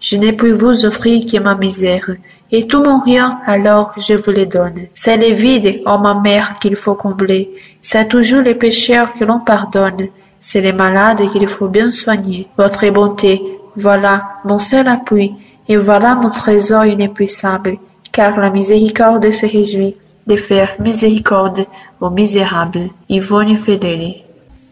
je 0.00 0.16
n'ai 0.16 0.32
pu 0.32 0.52
vous 0.52 0.86
offrir 0.86 1.24
que 1.30 1.38
ma 1.38 1.56
misère, 1.56 2.10
et 2.52 2.66
tout 2.68 2.82
mon 2.82 3.00
rien, 3.00 3.40
alors 3.44 3.92
je 3.98 4.14
vous 4.14 4.30
le 4.30 4.46
donne. 4.46 4.86
C'est 4.94 5.16
le 5.16 5.34
vide, 5.34 5.82
oh 5.84 5.98
ma 5.98 6.14
mère, 6.14 6.58
qu'il 6.60 6.76
faut 6.76 6.94
combler, 6.94 7.50
c'est 7.82 8.08
toujours 8.08 8.42
les 8.42 8.54
pécheurs 8.54 9.12
que 9.14 9.24
l'on 9.24 9.40
pardonne, 9.40 10.08
c'est 10.40 10.60
les 10.60 10.72
malades 10.72 11.28
qu'il 11.32 11.48
faut 11.48 11.68
bien 11.68 11.90
soigner. 11.90 12.46
Votre 12.56 12.88
bonté, 12.90 13.42
voilà 13.74 14.22
mon 14.44 14.60
seul 14.60 14.86
appui, 14.86 15.34
et 15.68 15.76
voilà 15.76 16.14
mon 16.14 16.30
trésor 16.30 16.86
inépuisable, 16.86 17.78
car 18.10 18.38
la 18.38 18.50
miséricorde 18.50 19.30
se 19.30 19.46
réjouit 19.46 19.96
de 20.26 20.36
faire 20.36 20.76
miséricorde 20.80 21.66
aux 22.00 22.10
misérables. 22.10 22.90
Ivone 23.08 23.56
Fedeli. 23.56 24.24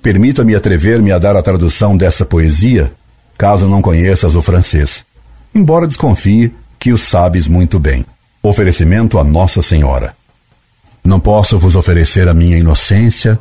Permita-me 0.02 0.54
atrever-me 0.54 1.12
a 1.12 1.18
dar 1.18 1.36
a 1.36 1.42
tradução 1.42 1.96
dessa 1.96 2.24
poesia, 2.24 2.92
caso 3.36 3.66
não 3.66 3.82
conheças 3.82 4.34
o 4.34 4.42
francês, 4.42 5.04
embora 5.54 5.86
desconfie 5.86 6.52
que 6.78 6.92
o 6.92 6.98
sabes 6.98 7.46
muito 7.48 7.78
bem. 7.78 8.04
Oferecimento 8.42 9.18
a 9.18 9.24
Nossa 9.24 9.60
Senhora. 9.60 10.14
Não 11.02 11.18
posso 11.18 11.58
vos 11.58 11.74
oferecer 11.74 12.28
a 12.28 12.34
minha 12.34 12.56
inocência, 12.56 13.38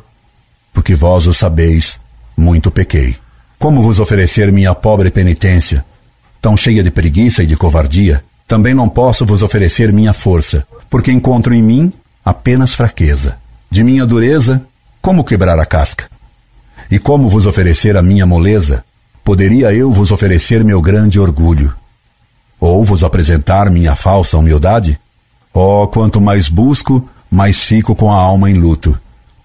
porque 0.72 0.94
vós 0.94 1.26
o 1.26 1.32
sabeis, 1.32 2.00
muito 2.36 2.70
pequei. 2.70 3.16
Como 3.58 3.80
vos 3.80 4.00
oferecer 4.00 4.52
minha 4.52 4.74
pobre 4.74 5.10
penitência, 5.10 5.84
tão 6.46 6.56
cheia 6.56 6.80
de 6.80 6.92
preguiça 6.92 7.42
e 7.42 7.46
de 7.46 7.56
covardia? 7.56 8.22
Também 8.46 8.72
não 8.72 8.88
posso 8.88 9.26
vos 9.26 9.42
oferecer 9.42 9.92
minha 9.92 10.12
força, 10.12 10.64
porque 10.88 11.10
encontro 11.10 11.52
em 11.52 11.60
mim 11.60 11.92
apenas 12.24 12.72
fraqueza. 12.72 13.36
De 13.68 13.82
minha 13.82 14.06
dureza, 14.06 14.62
como 15.02 15.24
quebrar 15.24 15.58
a 15.58 15.66
casca? 15.66 16.04
E 16.88 17.00
como 17.00 17.28
vos 17.28 17.46
oferecer 17.46 17.96
a 17.96 18.02
minha 18.02 18.24
moleza? 18.24 18.84
Poderia 19.24 19.74
eu 19.74 19.90
vos 19.90 20.12
oferecer 20.12 20.62
meu 20.62 20.80
grande 20.80 21.18
orgulho? 21.18 21.74
Ou 22.60 22.84
vos 22.84 23.02
apresentar 23.02 23.68
minha 23.68 23.96
falsa 23.96 24.38
humildade? 24.38 25.00
Oh, 25.52 25.88
quanto 25.88 26.20
mais 26.20 26.48
busco, 26.48 27.08
mais 27.28 27.64
fico 27.64 27.92
com 27.96 28.12
a 28.12 28.20
alma 28.20 28.48
em 28.48 28.54
luto, 28.54 28.96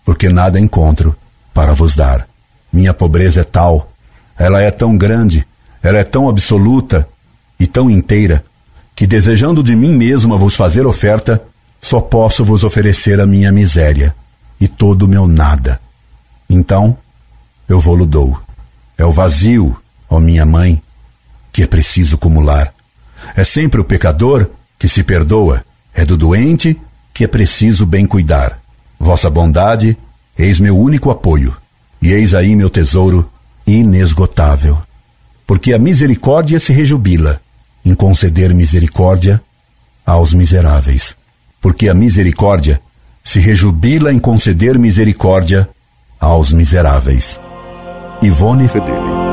porque 0.06 0.30
nada 0.30 0.60
encontro 0.60 1.16
para 1.52 1.74
vos 1.74 1.96
dar. 1.96 2.28
Minha 2.72 2.94
pobreza 2.94 3.42
é 3.42 3.44
tal, 3.44 3.92
ela 4.38 4.62
é 4.62 4.70
tão 4.70 4.96
grande, 4.96 5.48
ela 5.84 5.98
é 5.98 6.04
tão 6.04 6.30
absoluta 6.30 7.08
e 7.60 7.68
tão 7.68 7.90
inteira, 7.90 8.44
que 8.96 9.08
desejando 9.08 9.64
de 9.64 9.76
mim 9.76 9.96
mesma 9.96 10.38
vos 10.38 10.56
fazer 10.56 10.86
oferta, 10.86 11.42
só 11.80 12.00
posso 12.00 12.46
vos 12.46 12.64
oferecer 12.64 13.20
a 13.20 13.26
minha 13.26 13.52
miséria 13.52 14.16
e 14.60 14.68
todo 14.68 15.04
o 15.04 15.08
meu 15.08 15.28
nada. 15.28 15.80
Então, 16.50 16.98
eu 17.68 17.80
vou-lo 17.80 18.06
dou. 18.06 18.40
É 18.98 19.06
o 19.06 19.12
vazio, 19.12 19.76
ó 20.10 20.20
minha 20.20 20.46
mãe, 20.46 20.82
que 21.52 21.64
é 21.64 21.68
preciso 21.68 22.16
acumular. 22.16 22.74
É 23.36 23.44
sempre 23.44 23.82
o 23.82 23.86
pecador 23.86 24.48
que 24.78 24.88
se 24.88 25.04
perdoa, 25.04 25.64
é 25.94 26.06
do 26.06 26.18
doente 26.18 26.80
que 27.14 27.24
é 27.24 27.28
preciso 27.28 27.86
bem 27.86 28.06
cuidar. 28.06 28.60
Vossa 29.00 29.30
bondade, 29.30 29.98
eis 30.38 30.60
meu 30.60 30.78
único 30.78 31.10
apoio, 31.10 31.56
e 32.02 32.12
eis 32.12 32.34
aí 32.34 32.56
meu 32.56 32.70
tesouro 32.70 33.30
inesgotável. 33.66 34.78
Porque 35.52 35.74
a 35.74 35.78
misericórdia 35.78 36.62
se 36.62 36.72
rejubila 36.72 37.42
em 37.84 37.94
conceder 37.94 38.56
misericórdia 38.56 39.44
aos 40.06 40.34
miseráveis. 40.34 41.14
Porque 41.60 41.90
a 41.90 41.94
misericórdia 41.94 42.82
se 43.22 43.42
rejubila 43.42 44.14
em 44.14 44.18
conceder 44.18 44.80
misericórdia 44.80 45.68
aos 46.22 46.54
miseráveis. 46.54 47.38
Ivone 48.22 48.70
Fedeli. 48.70 49.31